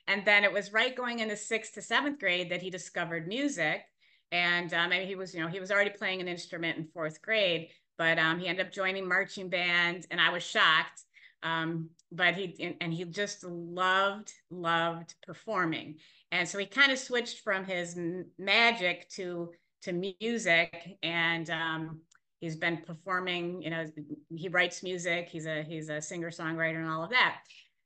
[0.09, 3.83] And then it was right going into sixth to seventh grade that he discovered music.
[4.33, 7.69] And um, he was, you know, he was already playing an instrument in fourth grade,
[7.97, 11.03] but um, he ended up joining marching band, and I was shocked
[11.47, 15.97] um, but he and he just loved loved performing.
[16.33, 17.97] And so he kind of switched from his
[18.39, 22.01] magic to to music and um,
[22.41, 23.85] he's been performing you know
[24.35, 27.39] he writes music he's a he's a singer songwriter and all of that.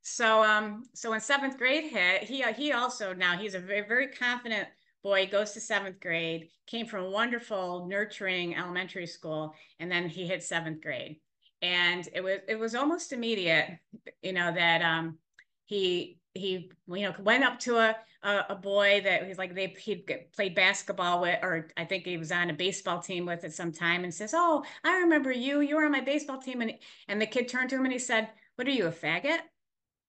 [0.03, 4.09] So um so when seventh grade hit he he also now he's a very very
[4.09, 4.69] confident
[5.03, 10.27] boy goes to seventh grade came from a wonderful nurturing elementary school and then he
[10.27, 11.19] hit seventh grade
[11.63, 13.79] and it was it was almost immediate
[14.23, 15.19] you know that um
[15.67, 19.75] he he you know went up to a a, a boy that he's like they
[19.79, 23.55] he played basketball with or I think he was on a baseball team with at
[23.55, 26.61] some time and says oh I remember you you were on my baseball team.
[26.61, 26.73] And
[27.09, 29.39] and the kid turned to him and he said what are you a faggot?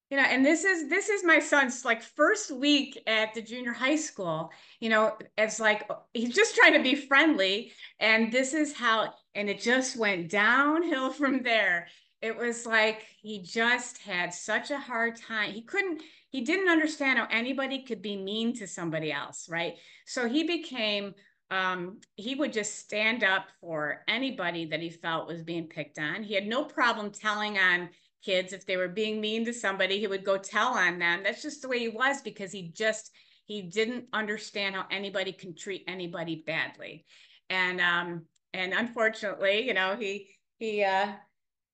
[0.09, 3.71] You know and this is this is my son's like first week at the junior
[3.71, 7.71] high school you know it's like he's just trying to be friendly.
[7.99, 11.87] And this is how and it just went downhill from there.
[12.21, 15.51] It was like he just had such a hard time.
[15.51, 19.75] He couldn't he didn't understand how anybody could be mean to somebody else right?
[20.05, 21.13] So he became
[21.49, 26.23] um, he would just stand up for anybody that he felt was being picked on.
[26.23, 27.89] He had no problem telling on
[28.23, 28.53] kids.
[28.53, 31.23] If they were being mean to somebody he would go tell on them.
[31.23, 33.11] That's just the way he was because he just
[33.45, 37.05] he didn't understand how anybody can treat anybody badly.
[37.49, 40.27] And um and unfortunately you know he
[40.59, 41.11] he uh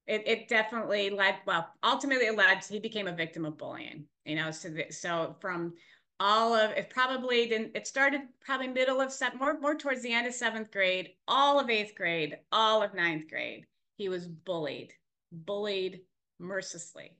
[0.05, 4.05] it, it definitely led well ultimately it led to, he became a victim of bullying
[4.25, 5.73] you know so the, so from
[6.19, 10.13] all of it probably didn't it started probably middle of seven more more towards the
[10.13, 13.65] end of seventh grade all of eighth grade all of ninth grade
[13.97, 14.93] he was bullied
[15.31, 16.01] bullied
[16.39, 17.17] mercilessly.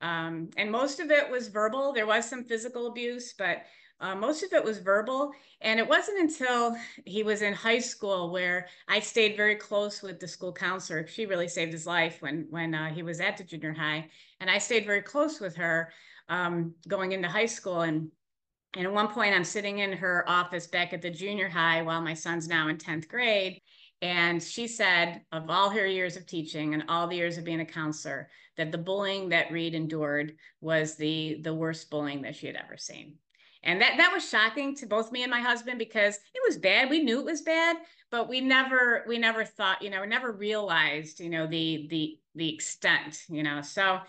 [0.00, 1.92] Um, and most of it was verbal.
[1.92, 3.62] There was some physical abuse, but
[4.00, 5.32] uh, most of it was verbal.
[5.60, 10.20] And it wasn't until he was in high school where I stayed very close with
[10.20, 11.06] the school counselor.
[11.06, 14.08] She really saved his life when when uh, he was at the junior high,
[14.40, 15.92] and I stayed very close with her
[16.28, 17.80] um, going into high school.
[17.80, 18.10] And
[18.76, 22.00] and at one point, I'm sitting in her office back at the junior high while
[22.00, 23.60] my son's now in tenth grade,
[24.00, 27.60] and she said, of all her years of teaching and all the years of being
[27.60, 32.46] a counselor, that the bullying that Reed endured was the, the worst bullying that she
[32.46, 33.16] had ever seen.
[33.62, 36.90] And that that was shocking to both me and my husband because it was bad.
[36.90, 37.76] We knew it was bad,
[38.10, 42.18] but we never we never thought, you know, we never realized, you know, the the
[42.34, 43.60] the extent, you know.
[43.62, 44.00] So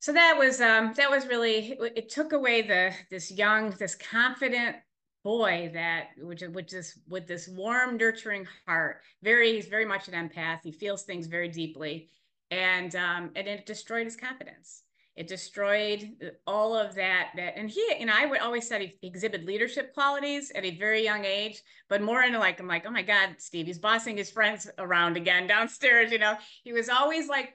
[0.00, 4.76] so that was um that was really it took away the this young, this confident
[5.22, 9.02] boy that which which is with this warm, nurturing heart.
[9.22, 10.60] Very, he's very much an empath.
[10.64, 12.08] He feels things very deeply.
[12.50, 14.82] And um and it destroyed his confidence
[15.20, 18.96] it destroyed all of that that and he you know i would always said he
[19.02, 22.90] exhibit leadership qualities at a very young age but more into like i'm like oh
[22.90, 26.36] my god steve he's bossing his friends around again downstairs you know?
[26.64, 27.54] He was always like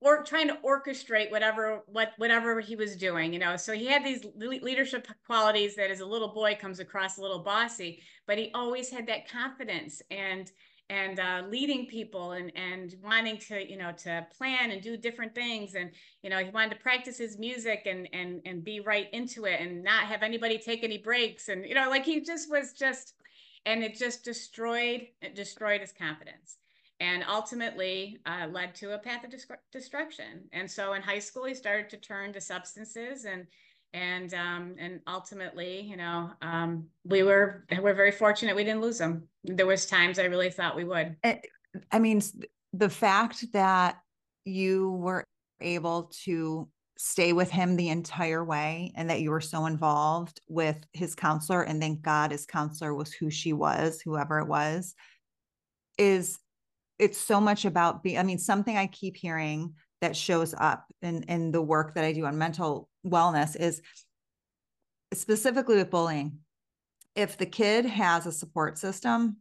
[0.00, 3.56] or trying to orchestrate whatever what whatever he was doing you know?
[3.56, 7.42] So he had these leadership qualities that as a little boy comes across a little
[7.42, 10.50] bossy but he always had that confidence and
[10.90, 15.34] and uh, leading people and and wanting to you know to plan and do different
[15.34, 15.74] things.
[15.74, 15.90] And
[16.22, 19.60] you know he wanted to practice his music and and and be right into it
[19.60, 21.48] and not have anybody take any breaks.
[21.48, 23.14] And you know like he just was just
[23.64, 26.58] and it just destroyed it destroyed his confidence
[26.98, 29.32] and ultimately uh, led to a path of
[29.72, 30.44] destruction.
[30.52, 33.46] And so in high school he started to turn to substances and
[33.92, 38.98] and um, and ultimately, you know, um, we were we're very fortunate we didn't lose
[38.98, 39.28] them.
[39.44, 41.16] There was times I really thought we would.
[41.92, 42.22] I mean,
[42.72, 43.98] the fact that
[44.44, 45.24] you were
[45.60, 50.76] able to stay with him the entire way and that you were so involved with
[50.92, 54.94] his counselor and thank god his counselor was who she was whoever it was
[55.96, 56.38] is
[56.98, 61.22] it's so much about being i mean something i keep hearing that shows up in
[61.24, 63.82] in the work that i do on mental wellness is
[65.12, 66.38] specifically with bullying.
[67.14, 69.38] If the kid has a support system,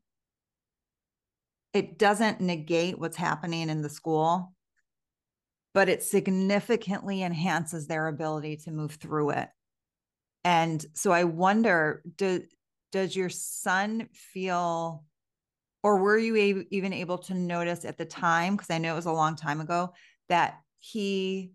[1.74, 4.54] it doesn't negate what's happening in the school,
[5.74, 9.50] but it significantly enhances their ability to move through it.
[10.44, 12.44] And so I wonder, do,
[12.92, 15.04] does your son feel,
[15.84, 18.98] or were you a- even able to notice at the time, because I know it
[18.98, 19.94] was a long time ago,
[20.30, 21.52] that he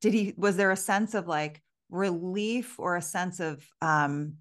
[0.00, 4.34] did he was there a sense of like relief or a sense of um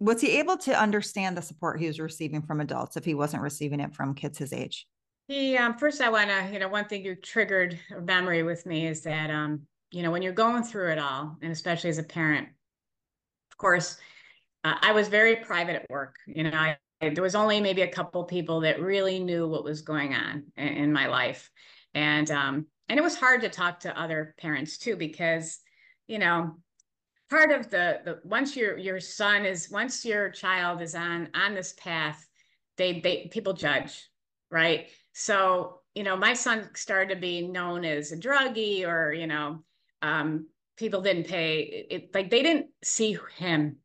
[0.00, 3.42] was he able to understand the support he was receiving from adults if he wasn't
[3.42, 4.86] receiving it from kids his age?
[5.28, 8.66] He um first i want to you know one thing you triggered a memory with
[8.66, 11.98] me is that um you know when you're going through it all and especially as
[11.98, 12.48] a parent
[13.50, 13.96] of course
[14.64, 17.88] uh, i was very private at work you know I, there was only maybe a
[17.88, 21.50] couple people that really knew what was going on in, in my life
[21.94, 25.60] and um and it was hard to talk to other parents too because
[26.06, 26.56] you know
[27.30, 31.54] part of the the once your your son is once your child is on on
[31.54, 32.26] this path
[32.76, 34.08] they they people judge
[34.50, 34.86] right?
[35.12, 39.64] So you know my son started to be known as a druggie or you know
[40.02, 43.76] um people didn't pay it like they didn't see him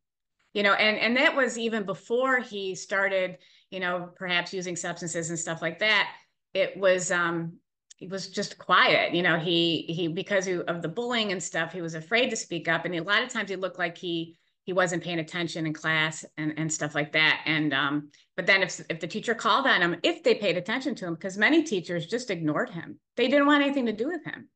[0.52, 3.38] you know and and that was even before he started
[3.70, 6.08] you know perhaps using substances and stuff like that.
[6.52, 7.58] It was um
[8.08, 11.94] was just quiet you know he he because of the bullying and stuff he was
[11.94, 12.84] afraid to speak up.
[12.84, 16.24] And a lot of times he looked like he he wasn't paying attention in class
[16.36, 17.42] and, and stuff like that.
[17.46, 20.94] And um but then if if the teacher called on him if they paid attention
[20.96, 22.98] to him because many teachers just ignored him.
[23.16, 24.48] They didn't want anything to do with him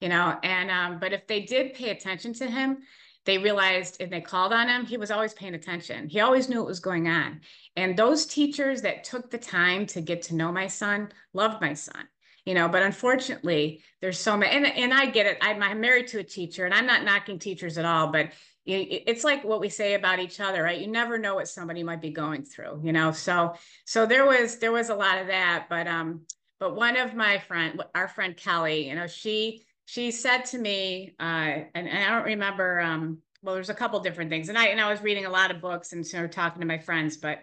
[0.00, 0.38] you know?
[0.42, 2.78] And um but if they did pay attention to him
[3.24, 6.08] they realized if they called on him he was always paying attention.
[6.08, 7.40] He always knew what was going on.
[7.76, 11.74] And those teachers that took the time to get to know my son loved my
[11.74, 12.08] son
[12.48, 15.36] you know but unfortunately there's so many and, and i get it.
[15.42, 18.30] I'm, I'm married to a teacher and i'm not knocking teachers at all but
[18.70, 20.78] it's like what we say about each other right?
[20.78, 23.12] You never know what somebody might be going through you know?
[23.12, 23.54] So
[23.86, 26.22] so there was there was a lot of that but um
[26.60, 31.14] but one of my friend our friend kelly you know she she said to me
[31.18, 34.66] uh and, and i don't remember um well there's a couple different things and i
[34.66, 37.16] and i was reading a lot of books and sort of talking to my friends
[37.16, 37.38] but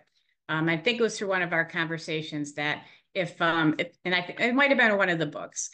[0.47, 2.83] um, I think it was through one of our conversations that
[3.15, 5.69] if um if, and I it might have been one of the books.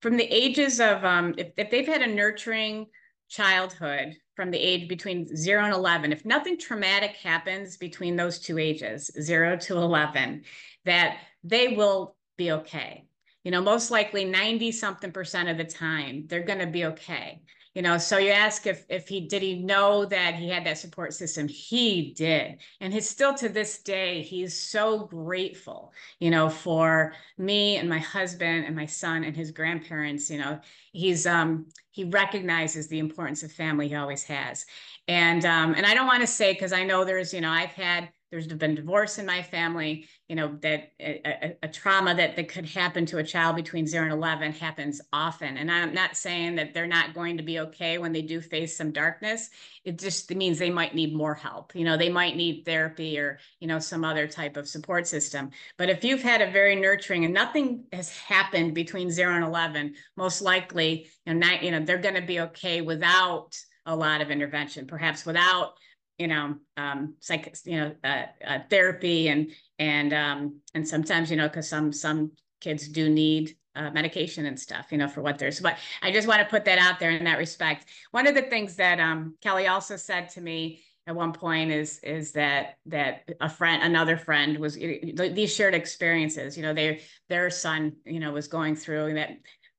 [0.00, 2.86] From the ages of um if, if they've had a nurturing
[3.28, 8.58] childhood from the age between 0 and 11 if nothing traumatic happens between those two
[8.58, 10.42] ages 0 to 11
[10.84, 13.06] that they will be okay.
[13.44, 17.42] You know most likely 90 something percent of the time they're going to be okay
[17.74, 20.78] you know so you ask if if he did he know that he had that
[20.78, 21.48] support system?
[21.48, 22.58] He did.
[22.80, 27.98] And he's still to this day he's so grateful you know for me and my
[27.98, 30.60] husband and my son and his grandparents you know.
[30.92, 34.66] He's um he recognizes the importance of family he always has.
[35.08, 37.70] And um and i don't want to say because i know there's you know i've
[37.70, 42.48] had there's been divorce in my family, you know, that a, a, trauma that, that
[42.48, 45.56] could happen to a child between zero and 11 happens often.
[45.56, 48.76] And I'm not saying that they're not going to be okay when they do face
[48.76, 49.50] some darkness.
[49.84, 51.76] It just means they might need more help.
[51.76, 55.50] You know, they might need therapy or, you know, some other type of support system.
[55.78, 59.94] But if you've had a very nurturing and nothing has happened between zero and 11,
[60.16, 63.56] most likely, you know, not, you know, they're going to be okay without
[63.86, 65.74] a lot of intervention, perhaps without
[66.18, 71.36] you know, um, psych, you know, uh, uh, therapy and and um, and sometimes, you
[71.36, 75.38] know, because some some kids do need uh, medication and stuff, you know, for what
[75.38, 75.60] there's.
[75.60, 77.86] But I just want to put that out there in that respect.
[78.12, 81.98] One of the things that um, Kelly also said to me at one point is
[81.98, 86.56] is that that a friend, another friend, was these shared experiences.
[86.56, 89.30] You know, they their son, you know, was going through that.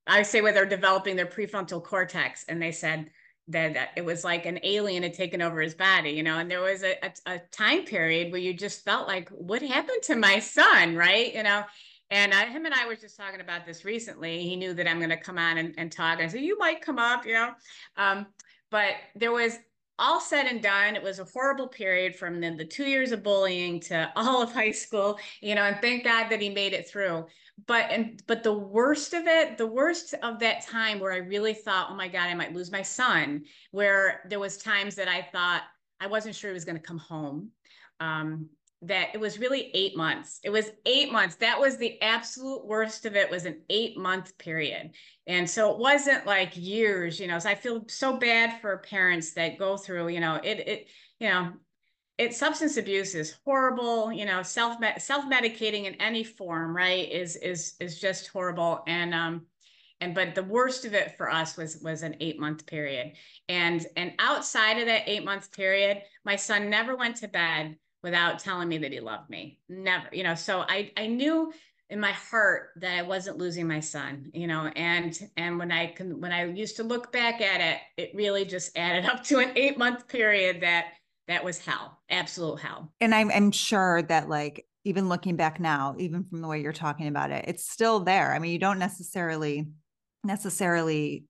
[0.07, 3.09] I say where they're developing their prefrontal cortex, and they said
[3.47, 6.61] that it was like an alien had taken over his body, you know, and there
[6.61, 10.39] was a, a, a, time period where you just felt like, what happened to my
[10.39, 11.33] son, right?
[11.33, 11.63] You know,
[12.09, 14.41] and uh, him and I were just talking about this recently.
[14.41, 16.19] He knew that I'm going to come on and, and talk.
[16.19, 17.51] I said, you might come up, you know,
[17.97, 18.25] um,
[18.71, 19.57] but there was
[19.97, 23.23] all said and done, it was a horrible period from the, the two years of
[23.23, 26.89] bullying to all of high school, you know, and thank God that he made it
[26.89, 27.25] through
[27.67, 31.53] but and but the worst of it the worst of that time where i really
[31.53, 35.21] thought oh my god i might lose my son where there was times that i
[35.21, 35.63] thought
[35.99, 37.49] i wasn't sure he was going to come home
[38.01, 38.49] um,
[38.81, 40.39] that it was really eight months.
[40.43, 41.35] It was eight months.
[41.37, 44.91] That was the absolute worst of it was an eight month period.
[45.27, 49.33] And so it wasn't like years you know so i feel so bad for parents
[49.33, 50.87] that go through you know it it
[51.19, 51.51] you know
[52.17, 57.35] it substance abuse is horrible you know self self medicating in any form right is
[57.37, 58.83] is is just horrible.
[58.87, 59.45] And um
[60.01, 63.13] and but the worst of it for us was was an eight month period.
[63.49, 68.39] And and outside of that eight month period my son never went to bed without
[68.39, 69.59] telling me that he loved me.
[69.67, 71.51] Never you know so i i knew
[71.91, 75.85] in my heart that I wasn't losing my son, you know, and and when I
[75.85, 79.37] can when I used to look back at it, it really just added up to
[79.37, 80.85] an eight month period that
[81.27, 82.93] that was hell, absolute hell.
[83.01, 86.73] And I'm I'm sure that like even looking back now, even from the way you're
[86.73, 88.33] talking about it, it's still there.
[88.33, 89.67] I mean, you don't necessarily
[90.23, 91.25] necessarily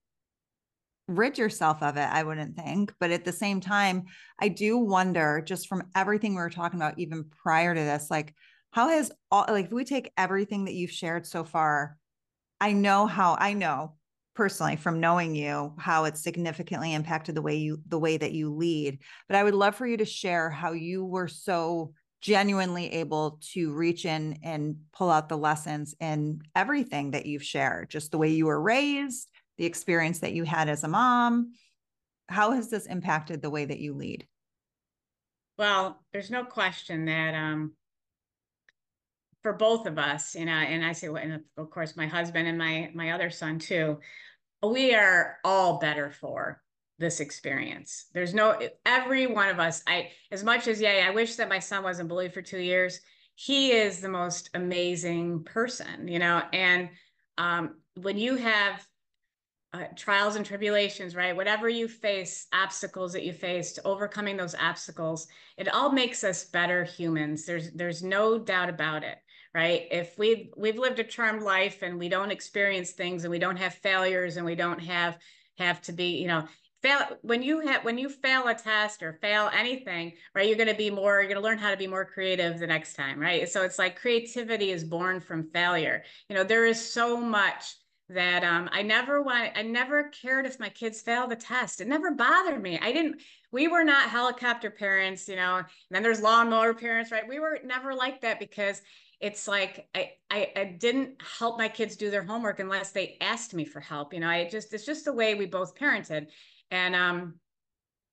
[1.08, 2.92] rid yourself of it, I wouldn't think.
[2.98, 4.04] But at the same time,
[4.40, 8.34] I do wonder, just from everything we were talking about, even prior to this, like
[8.72, 11.96] how has all like if we take everything that you've shared so far,
[12.60, 13.94] I know how I know
[14.36, 18.52] personally from knowing you how it's significantly impacted the way you the way that you
[18.52, 23.38] lead but i would love for you to share how you were so genuinely able
[23.40, 28.18] to reach in and pull out the lessons in everything that you've shared just the
[28.18, 31.52] way you were raised the experience that you had as a mom.
[32.28, 34.26] How has this impacted the way that you lead?
[35.58, 37.72] Well there's no question that um
[39.42, 42.48] for both of us, you know, and I say, well, and of course, my husband
[42.48, 44.00] and my my other son too,
[44.62, 46.62] we are all better for
[46.98, 48.06] this experience.
[48.14, 49.82] There's no every one of us.
[49.86, 53.00] I as much as yeah, I wish that my son wasn't bullied for two years.
[53.34, 56.42] He is the most amazing person, you know.
[56.52, 56.88] And
[57.36, 58.86] um, when you have
[59.74, 61.36] uh, trials and tribulations, right?
[61.36, 65.26] Whatever you face, obstacles that you face, overcoming those obstacles,
[65.58, 67.44] it all makes us better humans.
[67.44, 69.18] There's there's no doubt about it
[69.56, 73.38] right if we've we've lived a charmed life and we don't experience things and we
[73.38, 75.16] don't have failures and we don't have
[75.58, 76.46] have to be you know
[76.82, 80.68] fail when you have when you fail a test or fail anything right you're going
[80.68, 83.18] to be more you're going to learn how to be more creative the next time
[83.18, 87.76] right so it's like creativity is born from failure you know there is so much
[88.08, 91.80] that um, I never want I never cared if my kids failed the test.
[91.80, 92.78] It never bothered me.
[92.80, 97.26] I didn't we were not helicopter parents, you know, and then there's lawnmower parents, right?
[97.26, 98.80] We were never like that because
[99.20, 103.54] it's like I, I, I didn't help my kids do their homework unless they asked
[103.54, 104.12] me for help.
[104.12, 106.26] You know, I just it's just the way we both parented,
[106.70, 107.34] and um,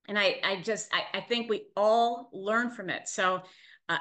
[0.07, 3.07] and I I just I, I think we all learn from it.
[3.07, 3.41] So.
[3.89, 3.97] Uh,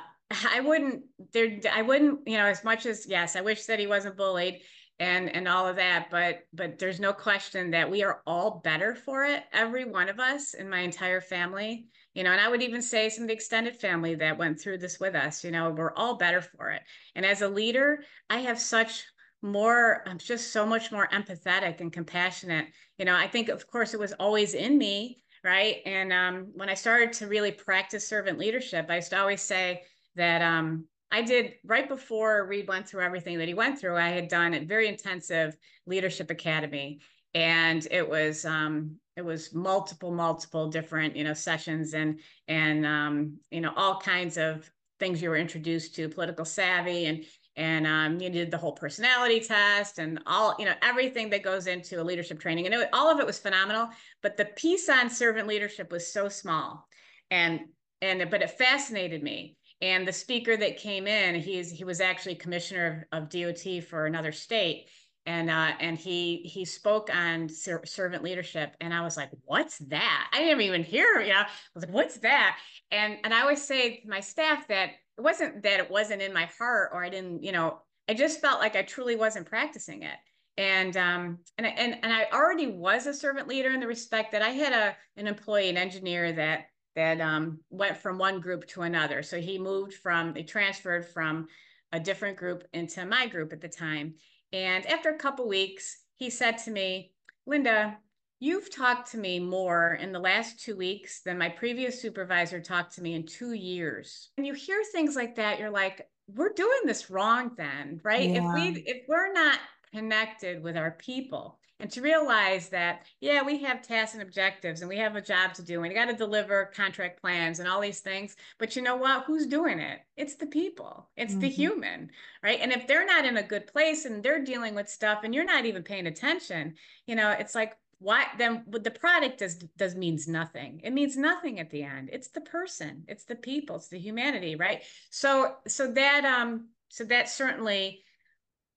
[0.50, 3.86] I wouldn't there I wouldn't you know as much as yes I wish that he
[3.86, 4.62] wasn't bullied
[4.98, 8.94] and and all of that but but there's no question that we are all better
[8.94, 12.62] for it every one of us in my entire family you know and i would
[12.62, 15.70] even say some of the extended family that went through this with us you know
[15.70, 16.82] we're all better for it.
[17.14, 19.04] And as a leader i have such
[19.42, 22.66] more i'm just so much more empathetic and compassionate.
[22.98, 25.78] You know i think of course it was always in me right?
[25.86, 29.82] And um, when i started to really practice servant leadership i used to always say
[30.14, 33.96] that um, I did right before Reed went through everything that he went through.
[33.96, 35.54] I had done a very intensive
[35.86, 37.00] leadership academy,
[37.34, 43.38] and it was um, it was multiple multiple different you know sessions and and um,
[43.50, 47.24] you know all kinds of things you were introduced to, political savvy, and
[47.56, 51.66] and um, you did the whole personality test and all you know everything that goes
[51.66, 53.88] into a leadership training, and it, all of it was phenomenal.
[54.22, 56.86] But the piece on servant leadership was so small,
[57.30, 57.60] and
[58.00, 59.56] and but it fascinated me.
[59.80, 64.06] And the speaker that came in, he's he was actually commissioner of, of DOT for
[64.06, 64.86] another state
[65.26, 69.78] and uh, and he he spoke on ser- servant leadership, and I was like, "What's
[69.78, 71.20] that?" I didn't even hear.
[71.20, 72.58] You know, I was like, "What's that?"
[72.90, 76.32] And and I always say to my staff that it wasn't that it wasn't in
[76.32, 80.02] my heart, or I didn't, you know, I just felt like I truly wasn't practicing
[80.02, 80.16] it.
[80.58, 84.42] And um and and and I already was a servant leader in the respect that
[84.42, 86.66] I had a an employee, an engineer that
[86.96, 89.22] that um went from one group to another.
[89.22, 91.46] So he moved from, he transferred from
[91.92, 94.14] a different group into my group at the time
[94.52, 97.12] and after a couple weeks, he said to me,
[97.46, 97.96] Linda,
[98.38, 102.94] you've talked to me more in the last two weeks than my previous supervisor talked
[102.94, 104.30] to me in two years.
[104.36, 108.28] And you hear things like that, you're like, we're doing this wrong then, right?
[108.28, 108.48] Yeah.
[108.48, 109.58] If we if we're not
[109.92, 114.88] connected with our people, and to realize that yeah we have tasks and objectives and
[114.88, 117.80] we have a job to do and we got to deliver contract plans and all
[117.80, 119.24] these things but you know what?
[119.24, 120.00] Who's doing it?
[120.16, 121.08] It's the people.
[121.16, 121.40] It's mm-hmm.
[121.40, 122.10] the human
[122.42, 122.60] right?
[122.60, 125.44] And if they're not in a good place and they're dealing with stuff and you're
[125.44, 126.74] not even paying attention
[127.06, 130.80] you know it's like why then the product does does means nothing.
[130.82, 132.10] It means nothing at the end.
[132.12, 133.04] It's the person.
[133.06, 133.76] It's the people.
[133.76, 134.82] It's the humanity right?
[135.10, 138.02] So so that um so that certainly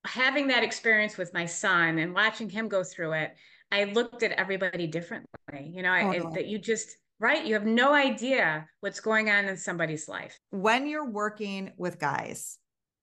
[0.05, 3.35] having that experience with my son and watching him go through it,
[3.71, 5.71] I looked at everybody differently.
[5.73, 6.19] You know, totally.
[6.19, 10.37] I, that you just right, you have no idea what's going on in somebody's life.
[10.51, 12.57] When you're working with guys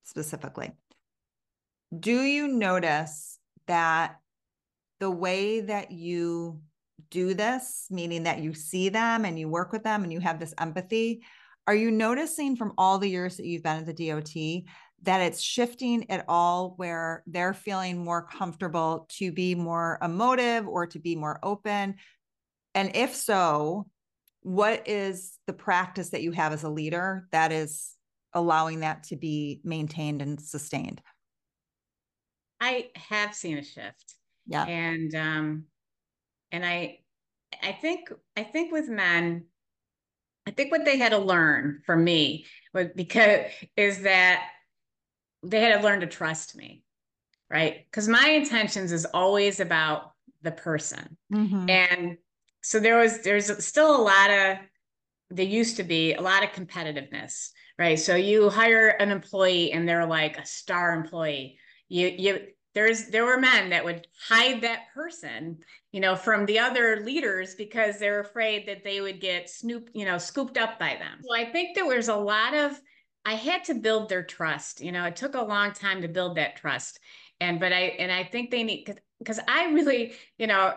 [0.05, 0.73] specifically,
[1.99, 4.17] do you notice that
[5.01, 6.61] the way that you
[7.11, 10.39] do this, meaning that you see them and you work with them and you have
[10.39, 11.23] this empathy,
[11.67, 14.65] are you noticing from all the years that you've been at the DOT
[15.03, 20.87] that it's shifting at all where they're feeling more comfortable to be more emotive or
[20.87, 21.97] to be more open?
[22.75, 23.89] And if so,
[24.43, 27.95] what is the practice that you have as a leader that is
[28.33, 31.01] allowing that to be maintained and sustained?
[32.61, 34.15] I have seen a shift.
[34.47, 34.65] Yeah.
[34.65, 35.65] And um
[36.51, 36.99] and I
[37.63, 39.47] I think I think with men
[40.47, 43.47] I think what they had to learn from me was because
[43.77, 44.43] is that
[45.43, 46.83] they had to learn to trust me,
[47.51, 47.85] right?
[47.91, 50.13] Because my intentions is always about
[50.43, 51.17] the person.
[51.33, 51.71] Mm-hmm.
[51.71, 52.19] And
[52.63, 54.59] so there was there's still a lot of
[55.31, 57.99] there used to be a lot of competitiveness, right?
[57.99, 61.59] So you hire an employee and they're like a star employee.
[61.89, 62.41] You you
[62.75, 65.59] there's there were men that would hide that person
[65.93, 70.05] you know from the other leaders because they're afraid that they would get snooped you
[70.05, 72.81] know scooped up by them so i think there was a lot of
[73.25, 74.81] I had to build their trust.
[74.81, 77.01] You know, it took a long time to build that trust.
[77.41, 80.75] And but I and I think they need because I really, you know,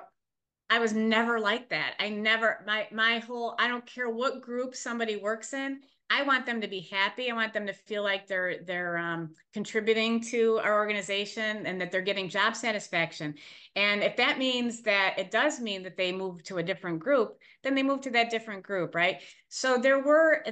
[0.70, 1.94] I was never like that.
[2.00, 5.82] I never my my whole I don't care what group somebody works in.
[6.10, 7.32] I want them to be happy.
[7.32, 11.92] I want them to feel like they're they're um, contributing to our organization and that
[11.92, 13.34] they're getting job satisfaction.
[13.76, 17.38] And if that means that it does mean that they move to a different group,
[17.64, 19.22] then they move to that different group, right?
[19.50, 20.46] So there were,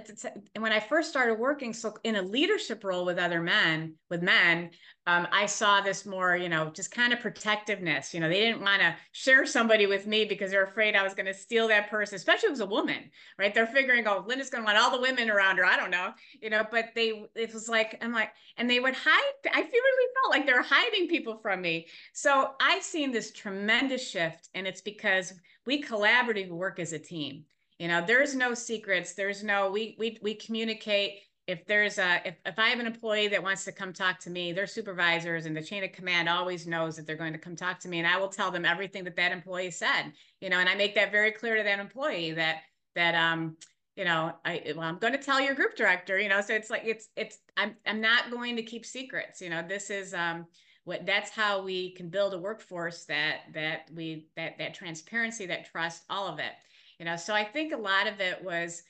[0.58, 4.72] when I first started working, so in a leadership role with other men, with men,
[5.06, 8.14] um, I saw this more, you know, just kind of protectiveness.
[8.14, 11.14] You know, they didn't want to share somebody with me because they're afraid I was
[11.14, 13.54] going to steal that person, especially if it was a woman, right?
[13.54, 15.66] They're figuring, oh, Linda's going to want all the women around her.
[15.66, 18.95] I don't know, you know, but they, it was like, I'm like, and they would
[18.95, 19.34] hide.
[19.51, 21.88] I really felt like they're hiding people from me.
[22.14, 25.34] So I've seen this tremendous shift, and it's because
[25.66, 27.43] we collaboratively work as a team.
[27.78, 29.14] You know, there's no secrets.
[29.14, 31.20] There's no we we we communicate.
[31.46, 34.30] If there's a if, if I have an employee that wants to come talk to
[34.30, 37.56] me, their supervisors and the chain of command always knows that they're going to come
[37.56, 40.14] talk to me, and I will tell them everything that that employee said.
[40.39, 42.62] You know, and I make that very clear to that employee that
[42.96, 43.58] that um
[43.96, 46.70] you know i well i'm going to tell your group director you know so it's
[46.70, 50.46] like it's it's i'm i'm not going to keep secrets you know this is um
[50.86, 55.66] what that's how we can build a workforce that that we that that transparency that
[55.66, 56.54] trust all of it
[57.00, 58.84] you know so i think a lot of it was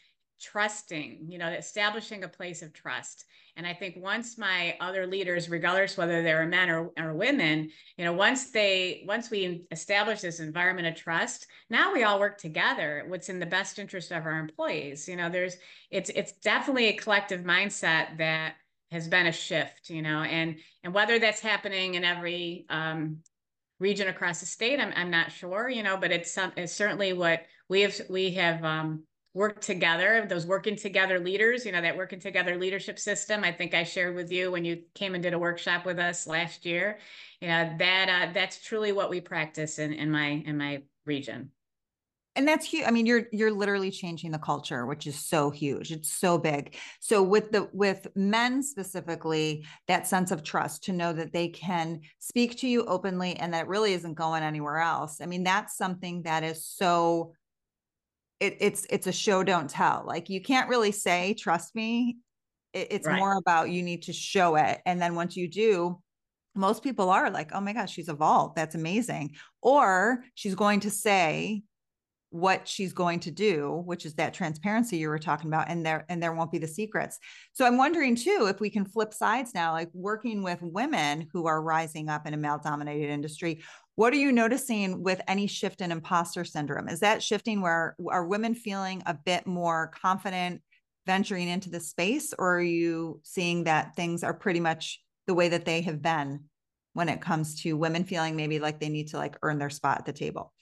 [0.43, 3.25] trusting you know establishing a place of trust.
[3.55, 8.03] And i think once my other leaders regardless whether they're men or, or women you
[8.03, 13.05] know once they once we establish this environment of trust now we all work together
[13.07, 15.07] what's in the best interest of our employees.
[15.07, 15.57] You know there's
[15.91, 18.55] it's it's definitely a collective mindset that
[18.93, 23.17] has been a shift, you know, and and whether that's happening in every um,
[23.79, 27.11] region across the state, I'm I'm not sure, you know, but it's some it's certainly
[27.11, 29.03] what we have we have um,
[29.33, 33.43] work together, those working together leaders, you know, that working together leadership system.
[33.43, 36.27] I think I shared with you when you came and did a workshop with us
[36.27, 36.99] last year.
[37.41, 41.51] You know, that uh, that's truly what we practice in, in my in my region
[42.35, 45.91] and that's huge i mean you're you're literally changing the culture which is so huge
[45.91, 51.13] it's so big so with the with men specifically that sense of trust to know
[51.13, 55.25] that they can speak to you openly and that really isn't going anywhere else i
[55.25, 57.33] mean that's something that is so
[58.43, 60.03] it, it's it's a show don't tell.
[60.05, 62.17] Like you can't really say trust me.
[62.73, 63.17] It, it's right.
[63.17, 64.81] more about you need to show it.
[64.85, 65.99] And then once you do
[66.55, 68.55] most people are like oh my gosh she's evolved.
[68.55, 69.35] That's amazing.
[69.61, 71.63] Or she's going to say
[72.31, 76.03] what she's going to do which is that transparency you were talking about and there
[76.09, 77.19] and there won't be the secrets.
[77.53, 81.45] So i'm wondering too if we can flip sides now like working with women who
[81.45, 83.63] are rising up in a male dominated industry
[83.95, 86.89] what are you noticing with any shift in imposter syndrome?
[86.89, 90.61] Is that shifting where are women feeling a bit more confident
[91.05, 95.49] venturing into the space or are you seeing that things are pretty much the way
[95.49, 96.45] that they have been
[96.93, 99.99] when it comes to women feeling maybe like they need to like earn their spot
[99.99, 100.53] at the table?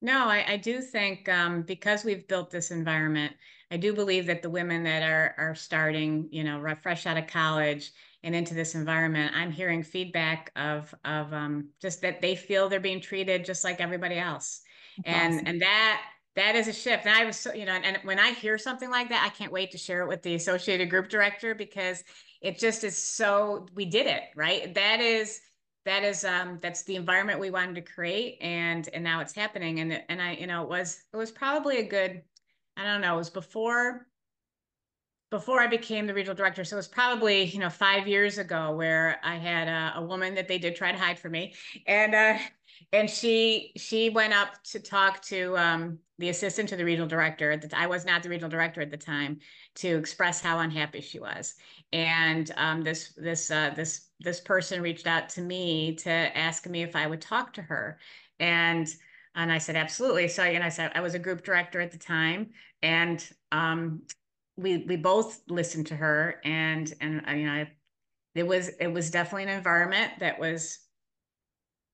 [0.00, 3.34] No, I, I do think um, because we've built this environment,
[3.70, 7.26] I do believe that the women that are are starting, you know, fresh out of
[7.26, 7.90] college
[8.22, 12.80] and into this environment, I'm hearing feedback of of um, just that they feel they're
[12.80, 14.60] being treated just like everybody else,
[14.96, 15.46] That's and awesome.
[15.46, 16.02] and that
[16.36, 17.06] that is a shift.
[17.06, 19.34] And I was so, you know, and, and when I hear something like that, I
[19.36, 22.04] can't wait to share it with the associated group director because
[22.40, 24.74] it just is so we did it right.
[24.74, 25.40] That is
[25.84, 29.80] that is um that's the environment we wanted to create and and now it's happening
[29.80, 32.22] and and I you know it was it was probably a good
[32.76, 34.07] I don't know it was before
[35.30, 38.72] before I became the regional director so it was probably you know 5 years ago
[38.72, 41.54] where I had a, a woman that they did try to hide from me.
[41.86, 42.38] And uh
[42.92, 47.56] and she she went up to talk to um the assistant to the regional director
[47.56, 49.38] that I was not the regional director at the time
[49.76, 51.54] to express how unhappy she was.
[51.92, 56.82] And um, this this uh, this this person reached out to me to ask me
[56.82, 57.98] if I would talk to her.
[58.40, 58.88] And
[59.36, 60.26] and I said absolutely.
[60.28, 62.50] So know I said I was a group director at the time.
[62.82, 64.02] And um,
[64.58, 67.64] we we both listened to her and and uh, you know
[68.34, 70.80] it was it was definitely an environment that was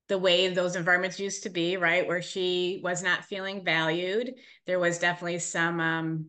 [0.07, 2.07] the way those environments used to be, right?
[2.07, 4.35] Where she was not feeling valued.
[4.67, 6.25] There was definitely some um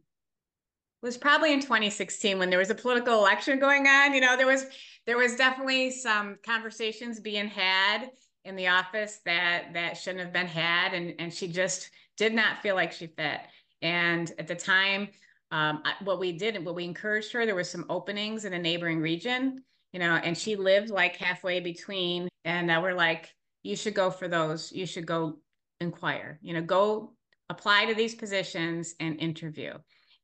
[1.02, 4.14] was probably in 2016 when there was a political election going on.
[4.14, 4.66] You know, there was
[5.06, 8.10] there was definitely some conversations being had
[8.44, 10.94] in the office that that shouldn't have been had.
[10.94, 13.40] And and she just did not feel like she fit.
[13.82, 15.08] And at the time,
[15.50, 19.00] um, what we did what we encouraged her, there was some openings in a neighboring
[19.00, 22.28] region, you know, and she lived like halfway between.
[22.44, 23.28] And we're like,
[23.62, 24.72] you should go for those.
[24.72, 25.38] You should go
[25.80, 27.14] inquire, you know, go
[27.48, 29.74] apply to these positions and interview.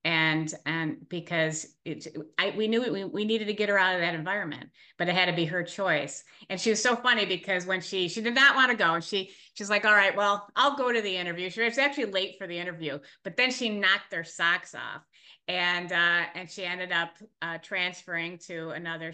[0.05, 3.95] And and because it, I we knew it, we, we needed to get her out
[3.95, 6.25] of that environment, but it had to be her choice.
[6.51, 9.05] And she was so funny because when she she did not want to go, and
[9.05, 11.51] she she's like, all right, well, I'll go to the interview.
[11.51, 15.03] She was actually late for the interview, but then she knocked their socks off,
[15.49, 19.13] and uh, and she ended up uh, transferring to another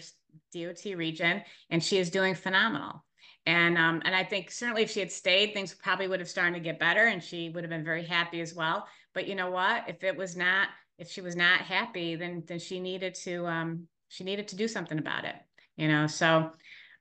[0.53, 3.03] DOT region, and she is doing phenomenal.
[3.45, 6.53] And um, and I think certainly if she had stayed, things probably would have started
[6.55, 8.87] to get better, and she would have been very happy as well.
[9.13, 9.85] But you know what?
[9.87, 13.87] If it was not, if she was not happy, then then she needed to um,
[14.09, 15.35] she needed to do something about it.
[15.77, 16.51] You know, so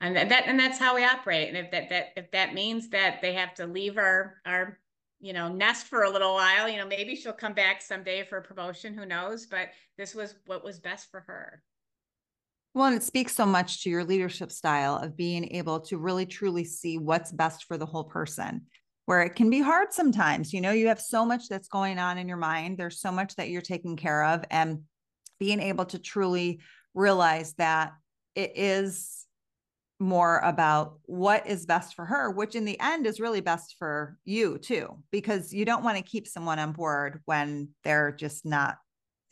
[0.00, 1.48] and that and that's how we operate.
[1.48, 4.78] And if that that if that means that they have to leave our our
[5.20, 8.38] you know nest for a little while, you know, maybe she'll come back someday for
[8.38, 8.94] a promotion.
[8.94, 9.46] Who knows?
[9.46, 11.62] But this was what was best for her.
[12.74, 16.26] Well, and it speaks so much to your leadership style of being able to really
[16.26, 18.66] truly see what's best for the whole person,
[19.06, 20.52] where it can be hard sometimes.
[20.52, 23.34] You know, you have so much that's going on in your mind, there's so much
[23.36, 24.82] that you're taking care of, and
[25.40, 26.60] being able to truly
[26.94, 27.92] realize that
[28.34, 29.26] it is
[30.00, 34.16] more about what is best for her, which in the end is really best for
[34.24, 38.76] you too, because you don't want to keep someone on board when they're just not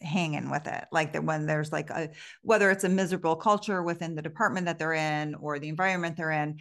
[0.00, 0.84] hanging with it.
[0.92, 2.10] Like that when there's like a
[2.42, 6.32] whether it's a miserable culture within the department that they're in or the environment they're
[6.32, 6.58] in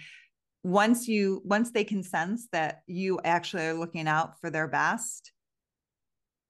[0.63, 5.31] once you once they can sense that you actually are looking out for their best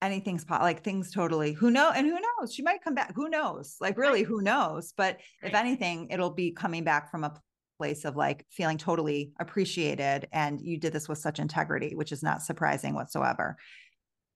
[0.02, 2.54] anything's pot like things totally who know and who knows?
[2.54, 3.76] She might come back who knows?
[3.82, 4.94] Like really who knows?
[4.96, 7.34] But if anything it'll be coming back from a
[7.78, 12.24] place of like feeling totally appreciated and you did this with such integrity which is
[12.24, 13.58] not surprising whatsoever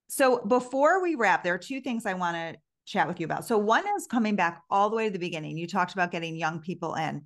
[0.09, 3.45] so before we wrap, there are two things I want to chat with you about.
[3.45, 5.55] So one is coming back all the way to the beginning.
[5.55, 7.25] You talked about getting young people in.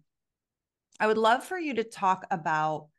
[0.99, 2.89] I would love for you to talk about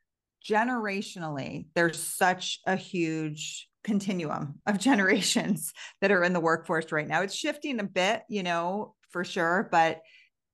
[0.43, 7.21] generationally, there's such a huge continuum of generations that are in the workforce right now.
[7.21, 9.69] It's shifting a bit, you know, for sure.
[9.71, 10.01] But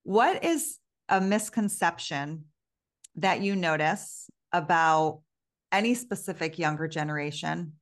[0.04, 2.46] what is a misconception
[3.16, 5.22] that you notice about
[5.72, 7.74] any specific younger generation?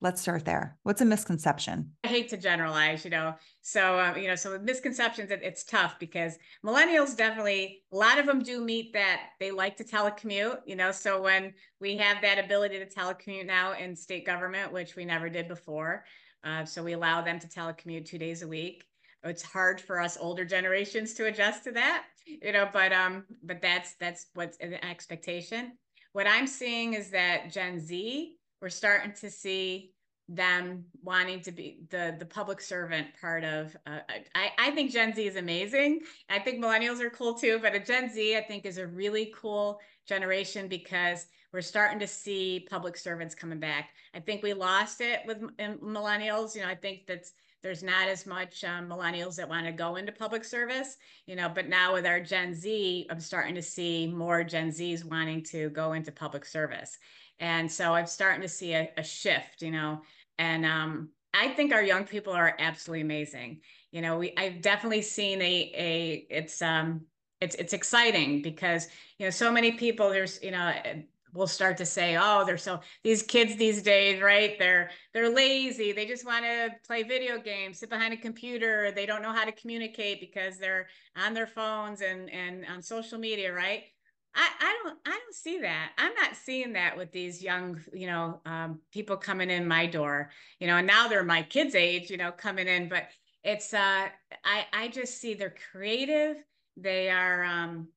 [0.00, 0.76] Let's start there.
[0.82, 1.92] What's a misconception?
[2.02, 5.98] I hate to generalize you know so uh, you know so misconceptions it, it's tough
[6.00, 6.36] because
[6.66, 10.90] millennials definitely a lot of them do meet that they like to telecommute you know
[10.90, 15.28] so when we have that ability to telecommute now in state government which we never
[15.28, 16.04] did before
[16.44, 18.84] uh, so we allow them to telecommute two days a week
[19.24, 23.60] it's hard for us older generations to adjust to that you know but um but
[23.60, 25.72] that's that's what's an expectation.
[26.12, 29.92] What i'm seeing is that gen z we're starting to see
[30.28, 33.98] them wanting to be the the public servant part of uh,
[34.34, 36.00] I, I think gen z is amazing.
[36.28, 39.32] I think millennials are cool too but a gen z i think is a really
[39.36, 43.90] cool generation because we're starting to see public servants coming back.
[44.14, 47.32] I think we lost it with millennials you know i think that's
[47.62, 50.96] there's not as much um, millennials that want to go into public service
[51.26, 55.04] you know but now with our gen z i'm starting to see more gen z's
[55.04, 56.98] wanting to go into public service
[57.42, 60.02] and so I'm starting to see a, a shift, you know,
[60.38, 63.60] and um, I think our young people are absolutely amazing.
[63.90, 67.02] You know, we I've definitely seen a a it's um
[67.40, 68.86] it's it's exciting because
[69.18, 70.72] you know so many people there's you know
[71.32, 74.58] will start to say oh they're so these kids these days right?
[74.58, 75.92] They're they're lazy.
[75.92, 78.92] They just want to play video games sit behind a computer.
[78.92, 83.18] They don't know how to communicate because they're on their phones and and on social
[83.18, 83.84] media right?
[84.34, 85.92] I, I don't I don't see that.
[85.98, 90.30] I'm not seeing that with these young, you know, um, people coming in my door,
[90.58, 92.88] you know, and now they're my kids' age, you know, coming in.
[92.88, 93.08] But
[93.44, 94.08] it's uh
[94.44, 96.36] I I just see they're creative,
[96.76, 97.88] they are um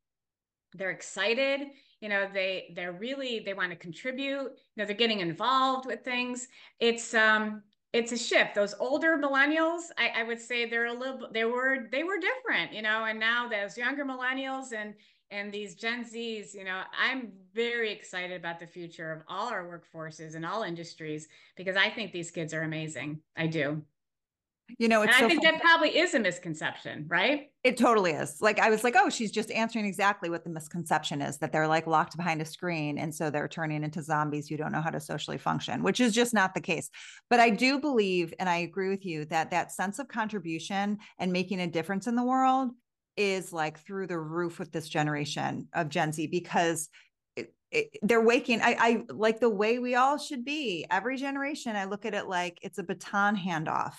[0.74, 1.68] they're excited,
[2.02, 6.04] you know, they they're really they want to contribute, you know, they're getting involved with
[6.04, 6.48] things.
[6.80, 8.56] It's um it's a shift.
[8.56, 12.74] Those older millennials, I, I would say they're a little they were they were different,
[12.74, 14.94] you know, and now those younger millennials and
[15.32, 19.66] and these Gen Zs, you know, I'm very excited about the future of all our
[19.66, 23.22] workforces and all industries because I think these kids are amazing.
[23.36, 23.82] I do.
[24.80, 27.52] You know, it's I so think that probably is a misconception, right?
[27.64, 28.42] It totally is.
[28.42, 31.68] Like I was like, oh, she's just answering exactly what the misconception is that they're
[31.68, 34.90] like locked behind a screen and so they're turning into zombies who don't know how
[34.90, 36.90] to socially function, which is just not the case.
[37.30, 41.32] But I do believe and I agree with you that that sense of contribution and
[41.32, 42.72] making a difference in the world
[43.18, 46.90] is like through the roof with this generation of Gen Z because
[47.36, 48.62] it, it, they're waking.
[48.62, 50.86] I, I like the way we all should be.
[50.90, 53.94] Every generation, I look at it like it's a baton handoff.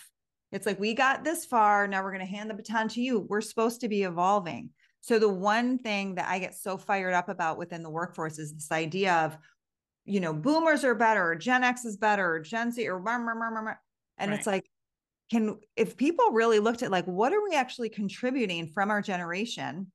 [0.53, 1.87] It's like we got this far.
[1.87, 3.21] Now we're going to hand the baton to you.
[3.21, 4.71] We're supposed to be evolving.
[5.01, 8.53] So the one thing that I get so fired up about within the workforce is
[8.53, 9.37] this idea of,
[10.05, 12.97] you know, boomers are better, Gen X is better, Gen Z, or
[14.19, 14.39] and right.
[14.39, 14.65] it's like
[15.31, 19.91] can if people really looked at like what are we actually contributing from our generation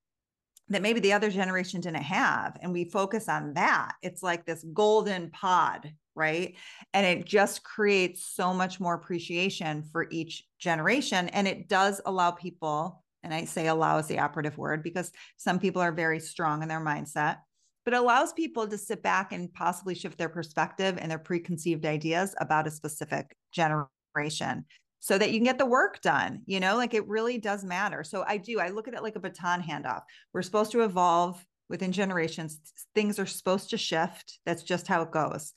[0.70, 4.66] that maybe the other generation didn't have and we focus on that it's like this
[4.74, 6.56] golden pod right
[6.94, 12.32] and it just creates so much more appreciation for each generation and it does allow
[12.32, 16.62] people and i say allow is the operative word because some people are very strong
[16.62, 17.38] in their mindset
[17.84, 22.36] but allows people to sit back and possibly shift their perspective and their preconceived ideas
[22.40, 24.66] about a specific generation
[25.00, 26.42] so that you can get the work done.
[26.46, 28.04] You know, like it really does matter.
[28.04, 30.04] So I do, I look at it like a baton handoff.
[30.32, 32.60] We're supposed to evolve within generations.
[32.94, 34.40] Things are supposed to shift.
[34.46, 35.54] That's just how it goes.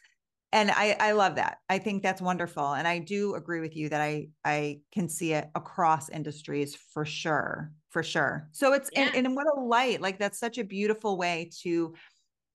[0.55, 1.59] And I, I love that.
[1.69, 2.75] I think that's wonderful.
[2.75, 7.05] And I do agree with you that I, I can see it across industries for
[7.05, 8.49] sure, for sure.
[8.53, 9.11] So it's, yeah.
[9.15, 11.95] and, and what a light, like that's such a beautiful way to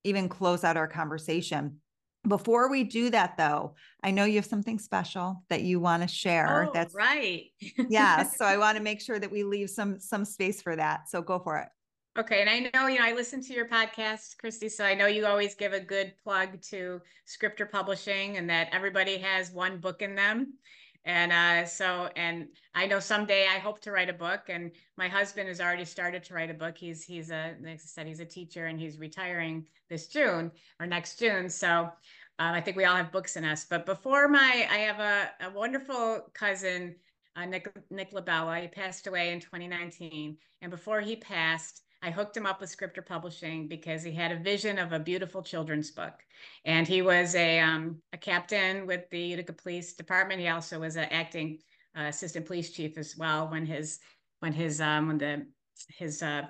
[0.06, 1.82] even close out our conversation
[2.28, 6.08] before we do that, though, I know you have something special that you want to
[6.08, 6.68] share.
[6.68, 7.45] Oh, that's right.
[7.89, 8.24] yeah.
[8.24, 11.10] So I want to make sure that we leave some some space for that.
[11.10, 11.70] So go for it.
[12.18, 12.41] Okay.
[12.41, 14.68] And I know, you know, I listen to your podcast, Christy.
[14.68, 19.18] So I know you always give a good plug to Scriptor Publishing and that everybody
[19.18, 20.53] has one book in them.
[21.05, 24.41] And uh, so, and I know someday I hope to write a book.
[24.49, 26.78] And my husband has already started to write a book.
[26.78, 30.88] He's he's a like I said, he's a teacher and he's retiring this June or
[30.88, 31.49] next June.
[31.49, 31.89] So
[32.39, 33.66] um, I think we all have books in us.
[33.66, 36.95] But before my, I have a, a wonderful cousin,
[37.36, 38.62] uh, Nick Nick Labella.
[38.62, 43.06] He passed away in 2019, and before he passed, I hooked him up with Scriptor
[43.06, 46.14] Publishing because he had a vision of a beautiful children's book.
[46.64, 50.39] And he was a, um, a captain with the Utica Police Department.
[50.39, 51.60] He also was an acting
[51.97, 54.00] uh, assistant police chief as well when his
[54.39, 55.45] when his um, when the
[55.89, 56.43] his uh,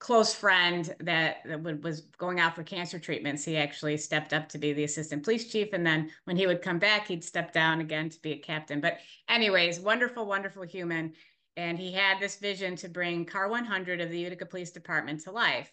[0.00, 3.44] close friend that, that was going out for cancer treatments.
[3.44, 5.68] He actually stepped up to be the assistant police chief.
[5.74, 8.80] And then when he would come back, he'd step down again to be a captain.
[8.80, 8.98] But,
[9.28, 11.12] anyways, wonderful, wonderful human.
[11.60, 15.30] And he had this vision to bring Car 100 of the Utica Police Department to
[15.30, 15.70] life.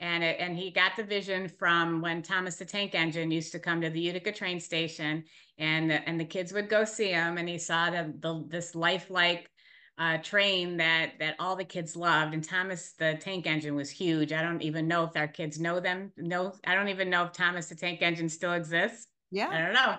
[0.00, 3.60] And, it, and he got the vision from when Thomas the Tank Engine used to
[3.60, 5.22] come to the Utica train station,
[5.56, 8.74] and the, and the kids would go see him, and he saw the, the this
[8.74, 9.48] lifelike
[9.96, 12.34] uh, train that that all the kids loved.
[12.34, 14.32] And Thomas the Tank Engine was huge.
[14.32, 16.12] I don't even know if our kids know them.
[16.16, 19.06] No, I don't even know if Thomas the Tank Engine still exists.
[19.30, 19.96] Yeah, I don't know.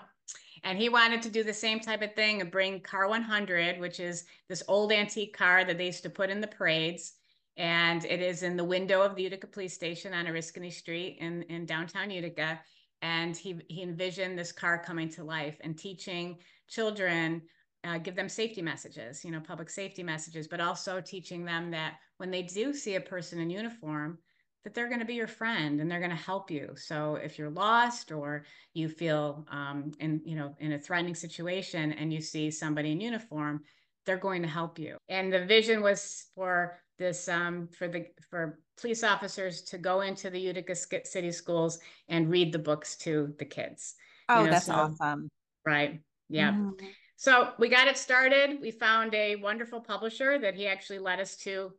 [0.63, 3.99] And he wanted to do the same type of thing and bring Car 100, which
[3.99, 7.13] is this old antique car that they used to put in the parades.
[7.57, 11.43] And it is in the window of the Utica Police Station on Oriskany Street in,
[11.43, 12.59] in downtown Utica.
[13.01, 16.37] And he, he envisioned this car coming to life and teaching
[16.67, 17.41] children
[17.83, 21.95] uh, give them safety messages, you know, public safety messages, but also teaching them that
[22.17, 24.17] when they do see a person in uniform,
[24.63, 26.73] that they're going to be your friend and they're going to help you.
[26.75, 31.93] So if you're lost or you feel um, in, you know, in a threatening situation
[31.93, 33.61] and you see somebody in uniform,
[34.05, 34.97] they're going to help you.
[35.07, 40.29] And the vision was for this, um, for the, for police officers to go into
[40.29, 41.79] the Utica City schools
[42.09, 43.95] and read the books to the kids.
[44.27, 45.29] Oh, you know, that's so, awesome.
[45.65, 46.01] Right.
[46.27, 46.51] Yeah.
[46.51, 46.85] Mm-hmm.
[47.15, 48.59] So we got it started.
[48.61, 51.71] We found a wonderful publisher that he actually led us to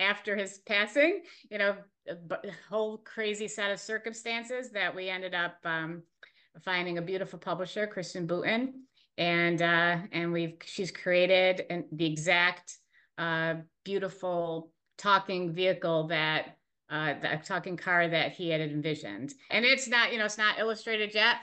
[0.00, 1.76] after his passing, you know,
[2.08, 2.16] a
[2.68, 6.02] whole crazy set of circumstances that we ended up um,
[6.64, 8.72] finding a beautiful publisher, Kristen Boutin.
[9.18, 12.76] And uh, and we've she's created an, the exact
[13.18, 16.56] uh, beautiful talking vehicle that
[16.88, 19.34] uh, the talking car that he had envisioned.
[19.50, 21.36] And it's not, you know, it's not illustrated yet,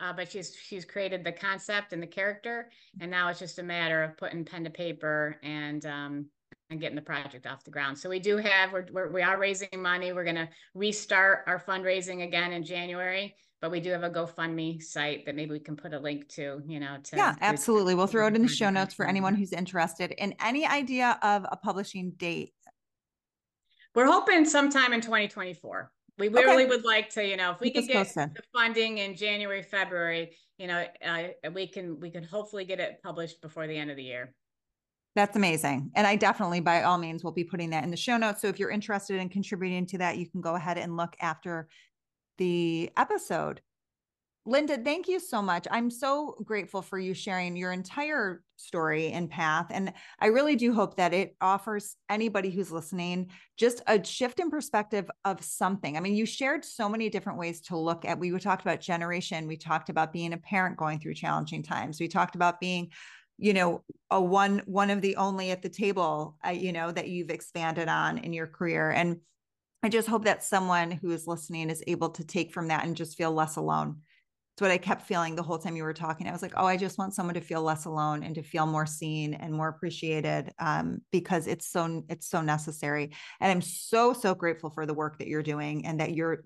[0.00, 3.62] uh, but she's she's created the concept and the character, and now it's just a
[3.62, 6.26] matter of putting pen to paper and um,
[6.70, 7.98] and getting the project off the ground.
[7.98, 10.12] So we do have we're, we're we are raising money.
[10.12, 14.82] We're going to restart our fundraising again in January, but we do have a GoFundMe
[14.82, 16.62] site that maybe we can put a link to.
[16.66, 17.94] You know, to yeah, absolutely.
[17.94, 20.12] We'll throw it in the show notes for anyone who's interested.
[20.12, 22.52] In any idea of a publishing date?
[23.94, 25.90] We're hoping sometime in 2024
[26.20, 29.16] we really would like to, you know, if we Keep could get the funding in
[29.16, 33.76] January, February, you know, uh, we can we can hopefully get it published before the
[33.76, 34.34] end of the year.
[35.16, 35.90] That's amazing.
[35.96, 38.40] And I definitely, by all means, will be putting that in the show notes.
[38.40, 41.68] So if you're interested in contributing to that, you can go ahead and look after
[42.38, 43.60] the episode.
[44.46, 45.66] Linda, thank you so much.
[45.70, 49.66] I'm so grateful for you sharing your entire story and path.
[49.70, 54.48] And I really do hope that it offers anybody who's listening just a shift in
[54.48, 55.96] perspective of something.
[55.96, 59.46] I mean, you shared so many different ways to look at, we talked about generation,
[59.46, 62.90] we talked about being a parent going through challenging times, we talked about being
[63.40, 67.08] you know a one one of the only at the table uh, you know that
[67.08, 69.18] you've expanded on in your career and
[69.82, 72.96] i just hope that someone who is listening is able to take from that and
[72.96, 73.96] just feel less alone
[74.60, 76.28] it's what I kept feeling the whole time you were talking.
[76.28, 78.66] I was like, oh, I just want someone to feel less alone and to feel
[78.66, 83.10] more seen and more appreciated um, because it's so it's so necessary.
[83.40, 86.42] And I'm so so grateful for the work that you're doing and that you're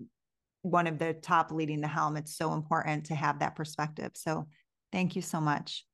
[0.61, 2.15] one of the top leading the helm.
[2.15, 4.11] It's so important to have that perspective.
[4.15, 4.47] So
[4.93, 5.85] thank you so much.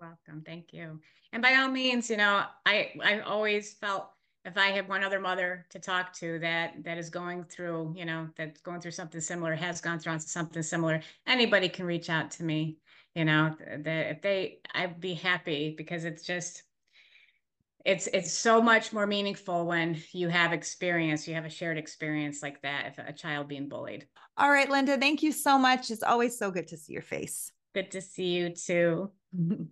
[0.00, 0.42] Welcome.
[0.44, 1.00] Thank you.
[1.32, 4.10] And by all means, you know, I I always felt
[4.46, 8.04] if I have one other mother to talk to that that is going through, you
[8.04, 12.30] know, that's going through something similar, has gone through something similar, anybody can reach out
[12.32, 12.78] to me.
[13.16, 16.62] You know, that if they, I'd be happy because it's just,
[17.84, 22.42] it's it's so much more meaningful when you have experience, you have a shared experience
[22.42, 22.86] like that.
[22.86, 24.06] If a child being bullied.
[24.36, 25.90] All right, Linda, thank you so much.
[25.90, 27.50] It's always so good to see your face.
[27.74, 29.10] Good to see you too.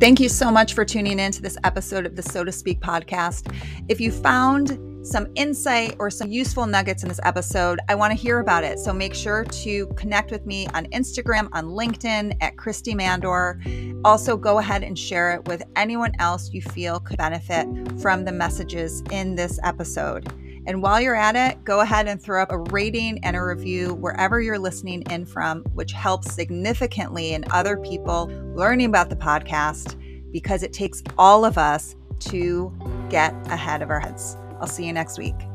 [0.00, 2.80] Thank you so much for tuning in to this episode of the Sow to Speak
[2.80, 3.54] podcast.
[3.90, 8.14] If you found some insight or some useful nuggets in this episode, I want to
[8.18, 8.78] hear about it.
[8.78, 14.00] So make sure to connect with me on Instagram, on LinkedIn at Christy Mandor.
[14.02, 17.66] Also, go ahead and share it with anyone else you feel could benefit
[18.00, 20.32] from the messages in this episode.
[20.66, 23.94] And while you're at it, go ahead and throw up a rating and a review
[23.94, 29.96] wherever you're listening in from, which helps significantly in other people learning about the podcast
[30.32, 32.72] because it takes all of us to
[33.08, 34.36] get ahead of our heads.
[34.60, 35.49] I'll see you next week.